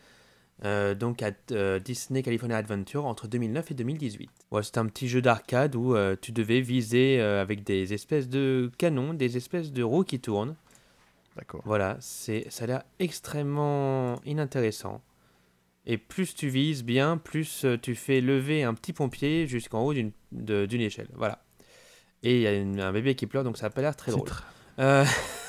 [0.64, 4.30] euh, donc à euh, Disney California Adventure entre 2009 et 2018.
[4.50, 8.70] Ouais, c'est un petit jeu d'arcade où euh, tu devais viser avec des espèces de
[8.76, 10.54] canons, des espèces de roues qui tournent.
[11.36, 11.62] D'accord.
[11.64, 15.00] Voilà, c'est, ça a l'air extrêmement inintéressant.
[15.92, 19.92] Et plus tu vises bien, plus euh, tu fais lever un petit pompier jusqu'en haut
[19.92, 20.12] d'une,
[20.80, 21.08] échelle.
[21.14, 21.42] Voilà.
[22.22, 24.12] Et il y a une- un bébé qui pleure, donc ça n'a pas l'air très
[24.12, 24.28] drôle.
[24.78, 25.04] Euh,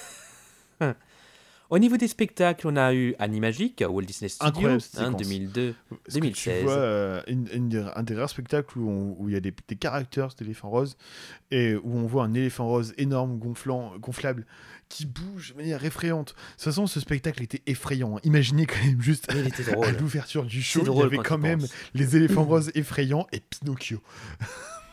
[1.72, 5.22] Au niveau des spectacles, on a eu Animagic, Walt Disney Studios, hein, séquence.
[5.22, 5.69] 2002.
[6.05, 6.57] Est-ce que 2016.
[6.59, 9.53] Tu vois euh, une- une des- un des rares spectacles où, il y a des,
[9.69, 10.97] des caractères d'éléphants roses
[11.49, 14.45] et où on voit un éléphant rose énorme, gonflant, gonflable,
[14.89, 16.36] qui bouge de manière effrayante.
[16.36, 18.19] De toute façon, ce spectacle était effrayant.
[18.24, 21.72] Imaginez quand même juste à l'ouverture du show, il y avait quand même penses.
[21.93, 24.01] les éléphants roses effrayants et Pinocchio.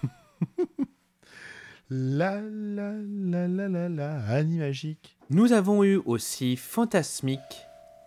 [1.90, 5.17] La la la la la la, Animagique.
[5.30, 7.40] Nous avons eu aussi Fantasmic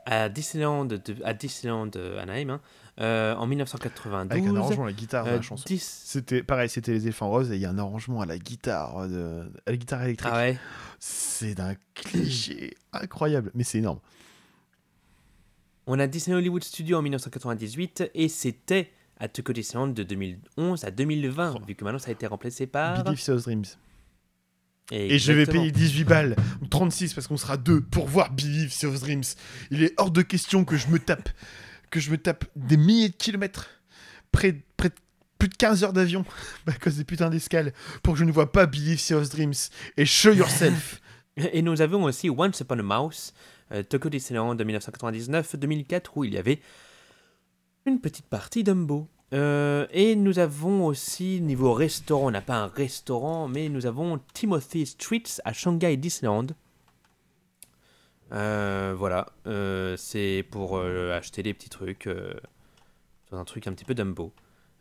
[0.06, 2.62] à Disneyland, de- à Disneyland euh, Anaheim hein,
[3.00, 4.32] euh, en 1992.
[4.32, 5.64] Avec un arrangement à la guitare dans Euh, la chanson.
[5.68, 8.40] 10 C'était pareil, c'était les éléphants roses et il y a un arrangement à la
[8.40, 9.44] guitare, de...
[9.66, 10.32] à la guitare électrique.
[10.34, 10.58] Ah ouais.
[11.00, 14.00] C'est d'un cliché incroyable, mais c'est énorme.
[15.86, 20.90] On a Disney Hollywood Studio en 1998 et c'était à Tokyo Disneyland de 2011 à
[20.92, 23.04] 2020, vu que maintenant ça a été remplacé par.
[23.04, 23.66] Those Dreams.
[24.92, 28.78] Et je vais payer 18 balles, ou 36 parce qu'on sera deux pour voir Believe
[28.78, 29.24] Those Dreams.
[29.72, 31.30] Il est hors de question que je me tape,
[31.92, 33.70] que je me tape des milliers de kilomètres,
[34.34, 34.96] près, près de
[35.40, 36.26] plus de 15 heures d'avion
[36.68, 37.72] à cause des putains d'escales
[38.04, 39.54] pour que je ne vois pas Believe Those Dreams
[39.96, 41.02] et Show Yourself.
[41.38, 43.34] Et nous avons aussi Once Upon a Mouse,
[43.72, 46.60] euh, Tokyo Disneyland de 1999-2004, où il y avait
[47.86, 49.08] une petite partie Dumbo.
[49.34, 54.20] Euh, et nous avons aussi, niveau restaurant, on n'a pas un restaurant, mais nous avons
[54.34, 56.48] Timothy Streets à Shanghai Disneyland.
[58.34, 62.10] Euh, voilà, euh, c'est pour acheter des petits trucs,
[63.32, 64.34] dans un truc un petit peu Dumbo.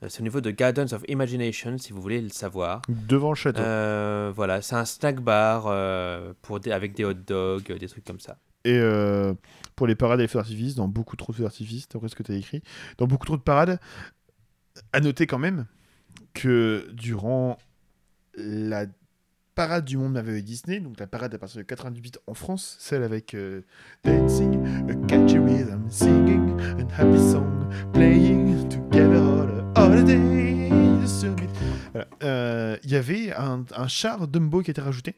[0.08, 2.80] C'est au niveau de Gardens of Imagination, si vous voulez le savoir.
[2.88, 3.60] Devant le château.
[4.34, 5.64] Voilà, c'est un snack bar
[6.42, 8.38] pour des- avec des hot dogs, des trucs comme ça.
[8.64, 9.32] Et euh,
[9.74, 12.14] pour les parades et les feux d'artifice, dans beaucoup trop de feux d'artifice, d'après ce
[12.14, 12.62] que tu as écrit,
[12.98, 13.80] dans beaucoup trop de parades,
[14.92, 15.66] à noter quand même
[16.34, 17.58] que durant
[18.36, 18.86] la
[19.54, 23.02] parade du monde merveilleux Disney, donc la parade à partir de 98 en France, celle
[23.02, 23.62] avec euh,
[24.04, 24.58] Dancing,
[24.88, 29.20] a catchy rhythm, singing, an happy song, playing together
[29.74, 30.70] all, the day.
[32.22, 35.14] Euh, Il y avait un, un char Dumbo qui a été rajouté.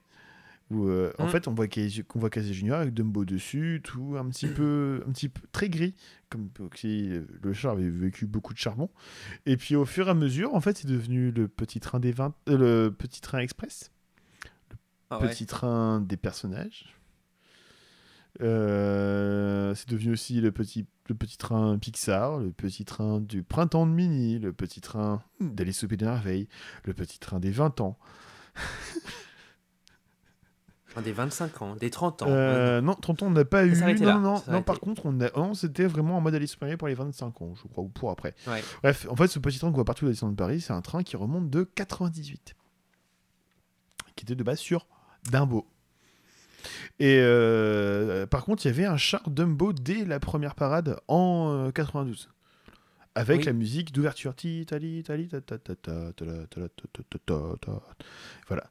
[0.73, 1.29] Où, euh, en Mm.
[1.31, 5.03] fait, on voit Casey, qu'on voit Casey Junior avec Dumbo dessus, tout un petit peu,
[5.07, 5.95] un petit peu très gris,
[6.31, 8.89] comme si euh, le char avait vécu beaucoup de charbon.
[9.47, 12.13] Et puis au fur et à mesure, en fait, c'est devenu le petit train des
[12.13, 12.57] 20, euh,
[12.87, 13.91] le petit train express,
[15.11, 16.97] Ah petit train des personnages.
[18.41, 23.87] Euh, c'est devenu aussi le petit, le petit train Pixar, le petit train du printemps
[23.87, 26.49] de Mini, le petit train d'aller souper des merveilles,
[26.85, 27.99] le petit train des 20 ans.
[31.01, 32.27] Des 25 ans, des 30 ans.
[32.29, 33.73] Euh, non, 30 ans, on n'a pas eu.
[33.73, 35.31] Non, là, non, non, par contre, on a...
[35.37, 38.11] non, c'était vraiment en mode aller supérieur pour les 25 ans, je crois, ou pour
[38.11, 38.35] après.
[38.47, 38.63] Ouais.
[38.83, 40.83] Bref, en fait, ce petit train qu'on voit partout à la de Paris, c'est un
[40.83, 42.55] train qui remonte de 98,
[44.17, 44.87] qui était de base sur
[45.31, 45.67] Dumbo.
[47.01, 51.67] Et euh, par contre, il y avait un char Dumbo dès la première parade en
[51.69, 52.29] euh, 92.
[53.15, 53.45] Avec Oui.
[53.47, 54.35] la musique d'ouverture.
[58.49, 58.65] Voilà.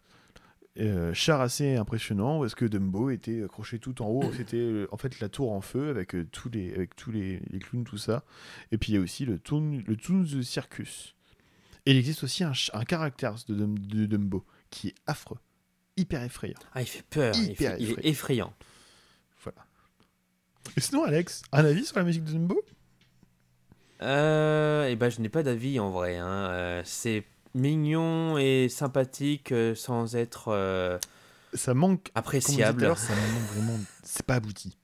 [0.80, 4.32] Euh, char assez impressionnant parce que Dumbo était accroché tout en haut.
[4.32, 7.41] C'était euh, en fait la tour en feu avec euh, tous les avec tous les,
[7.49, 8.24] les clowns tout ça.
[8.72, 11.13] Et puis il y a aussi le Toon le Toons de Circus.
[11.86, 15.39] Et il existe aussi un, un caractère de, Dum- de Dumbo qui est affreux,
[15.97, 16.59] hyper effrayant.
[16.74, 17.97] Ah, il fait peur, il, il est effrayant.
[18.03, 18.53] effrayant.
[19.43, 19.65] Voilà.
[20.78, 22.63] Et sinon, Alex, un avis sur la musique de Dumbo?
[24.03, 26.17] Euh, et ben, je n'ai pas d'avis en vrai.
[26.17, 26.49] hein.
[26.51, 30.97] Euh, c'est mignon et sympathique euh, sans être euh,
[31.54, 32.95] Ça manque, appréciable.
[32.95, 33.80] ça manque vraiment.
[34.04, 34.78] C'est pas abouti.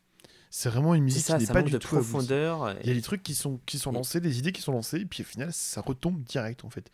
[0.49, 2.75] C'est vraiment une musique ça, qui n'est pas du de tout profondeur.
[2.81, 4.97] Il y a des trucs qui sont, qui sont lancés, des idées qui sont lancées,
[4.97, 6.89] et puis au final, ça retombe direct en fait.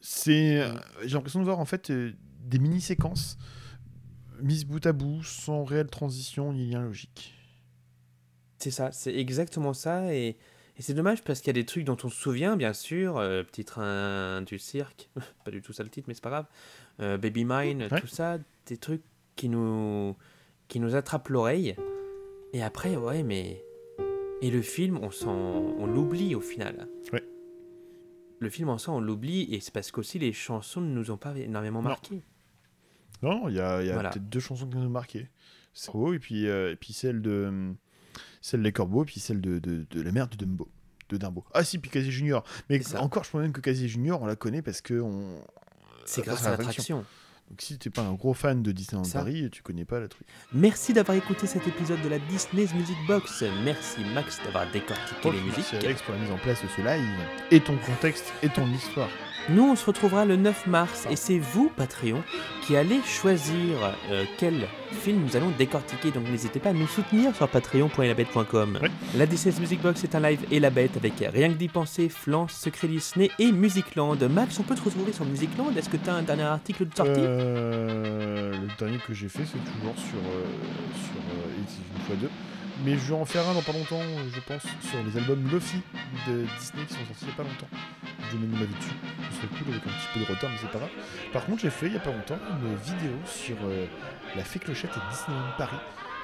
[0.00, 3.38] C'est, euh, j'ai l'impression de voir en fait des mini-séquences
[4.42, 7.34] mises bout à bout, sans réelle transition ni lien logique.
[8.58, 10.12] C'est ça, c'est exactement ça.
[10.12, 10.36] Et,
[10.78, 13.18] et c'est dommage parce qu'il y a des trucs dont on se souvient, bien sûr.
[13.18, 15.10] euh, Petit train du cirque,
[15.44, 16.46] pas du tout ça le titre, mais c'est pas grave.
[17.00, 18.00] Euh, Baby Mine, Ouais.
[18.00, 19.02] tout ça, des trucs
[19.36, 20.16] qui nous,
[20.68, 21.74] qui nous attrapent l'oreille.
[22.52, 23.62] Et après, ouais, mais.
[24.40, 26.86] Et le film, on on l'oublie au final.
[27.12, 27.24] Ouais.
[28.40, 31.16] Le film en soi, on l'oublie, et c'est parce qu'aussi les chansons ne nous ont
[31.16, 32.22] pas énormément marqué.
[33.20, 34.10] Non, il y a, il y a Voilà.
[34.10, 35.26] peut-être deux chansons qui nous ont marqué.
[35.74, 37.76] C'est et puis, euh, et puis celle de hum,
[38.40, 40.68] celle des Corbeaux, et puis celle de, de, de la mère de Dumbo.
[41.08, 41.44] De Dumbo.
[41.54, 42.44] Ah si, puis Casier Junior.
[42.68, 45.42] Mais encore, je pense même que Casier Junior, on la connaît parce que on...
[46.04, 47.04] C'est grâce à l'attraction.
[47.50, 49.20] Donc si t'es pas un gros fan de Disneyland Ça.
[49.20, 50.26] Paris, tu connais pas le truc.
[50.52, 53.42] Merci d'avoir écouté cet épisode de la Disney's Music Box.
[53.64, 55.56] Merci Max d'avoir décortiqué les musiques.
[55.72, 57.08] Merci Alex pour la mise en place de ce live,
[57.50, 59.08] et ton contexte, et ton histoire.
[59.50, 62.22] Nous, on se retrouvera le 9 mars et c'est vous, Patreon,
[62.62, 63.78] qui allez choisir
[64.10, 66.10] euh, quel film nous allons décortiquer.
[66.10, 68.78] Donc n'hésitez pas à nous soutenir sur patreon.elabette.com.
[69.16, 72.10] La Disney's Music Box est un live et la bête avec Rien que d'y penser,
[72.10, 74.22] Flance, Secret Disney et Musicland.
[74.30, 76.94] Max, on peut te retrouver sur Musicland Est-ce que tu as un dernier article de
[76.94, 80.44] sortie Euh, le dernier que j'ai fait, c'est toujours sur, euh,
[80.92, 82.30] sur euh, une fois deux.
[82.84, 85.80] Mais je vais en faire un dans pas longtemps, je pense, sur les albums Luffy
[86.28, 87.66] de Disney qui sont sortis il y a pas longtemps.
[88.30, 88.90] Je donne mon avis dessus.
[89.30, 90.90] Ce serait cool avec un petit peu de retard, mais c'est pas grave.
[91.32, 93.86] Par contre, j'ai fait il y a pas longtemps une vidéo sur euh,
[94.36, 95.76] la fée clochette à Disneyland Paris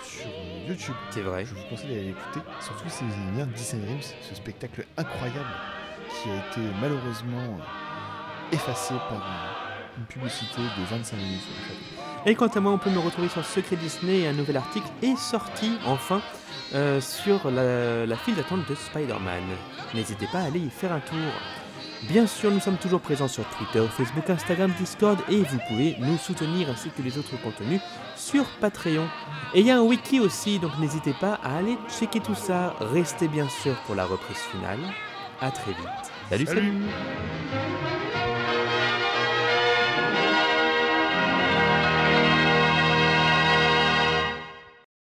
[0.03, 0.95] sur euh, YouTube.
[1.11, 1.45] C'est vrai.
[1.45, 5.47] Je vous conseille d'aller l'écouter, surtout si vous aimez bien Disney Dreams, ce spectacle incroyable
[6.23, 11.41] qui a été malheureusement euh, effacé par euh, une publicité de 25 minutes.
[11.43, 11.69] en
[12.25, 12.31] fait.
[12.31, 14.87] Et quant à moi, on peut me retrouver sur Secret Disney et un nouvel article
[15.03, 16.23] est sorti enfin
[16.75, 19.43] euh, sur la, la file d'attente de Spider-Man.
[19.95, 21.17] N'hésitez pas à aller y faire un tour.
[22.09, 26.19] Bien sûr, nous sommes toujours présents sur Twitter, Facebook, Instagram, Discord et vous pouvez nous
[26.19, 27.81] soutenir ainsi que les autres contenus
[28.17, 29.07] sur Patreon.
[29.55, 32.75] Et il y a un wiki aussi, donc n'hésitez pas à aller checker tout ça.
[32.81, 34.81] Restez bien sûr pour la reprise finale.
[35.41, 35.87] À très vite.
[36.29, 36.47] salut.
[36.47, 36.61] Salut.
[36.61, 36.73] salut.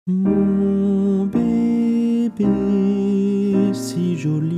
[0.08, 2.46] Mon bébé
[3.74, 4.53] si joli,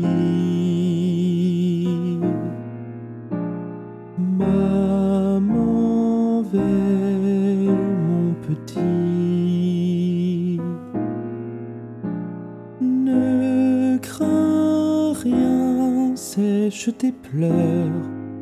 [16.98, 17.92] tes pleurs,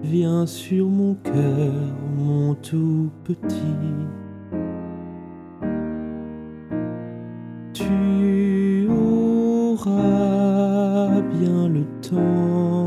[0.03, 1.73] viens sur mon cœur,
[2.17, 3.57] mon tout petit.
[7.73, 10.01] Tu auras
[11.39, 12.82] bien le temps,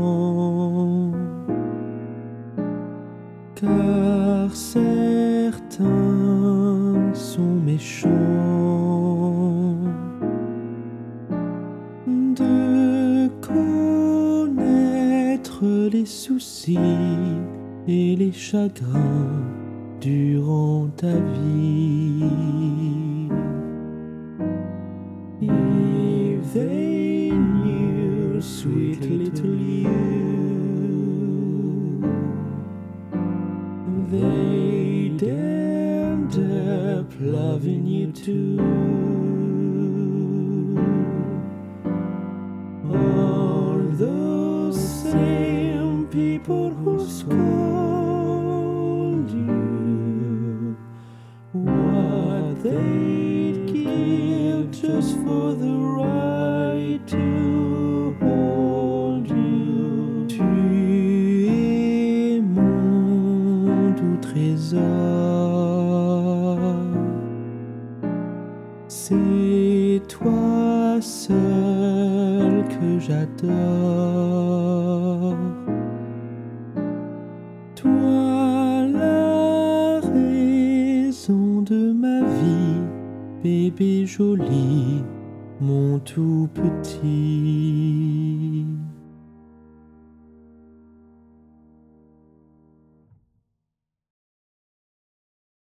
[18.17, 19.43] les chagrins
[20.01, 22.66] durant ta vie.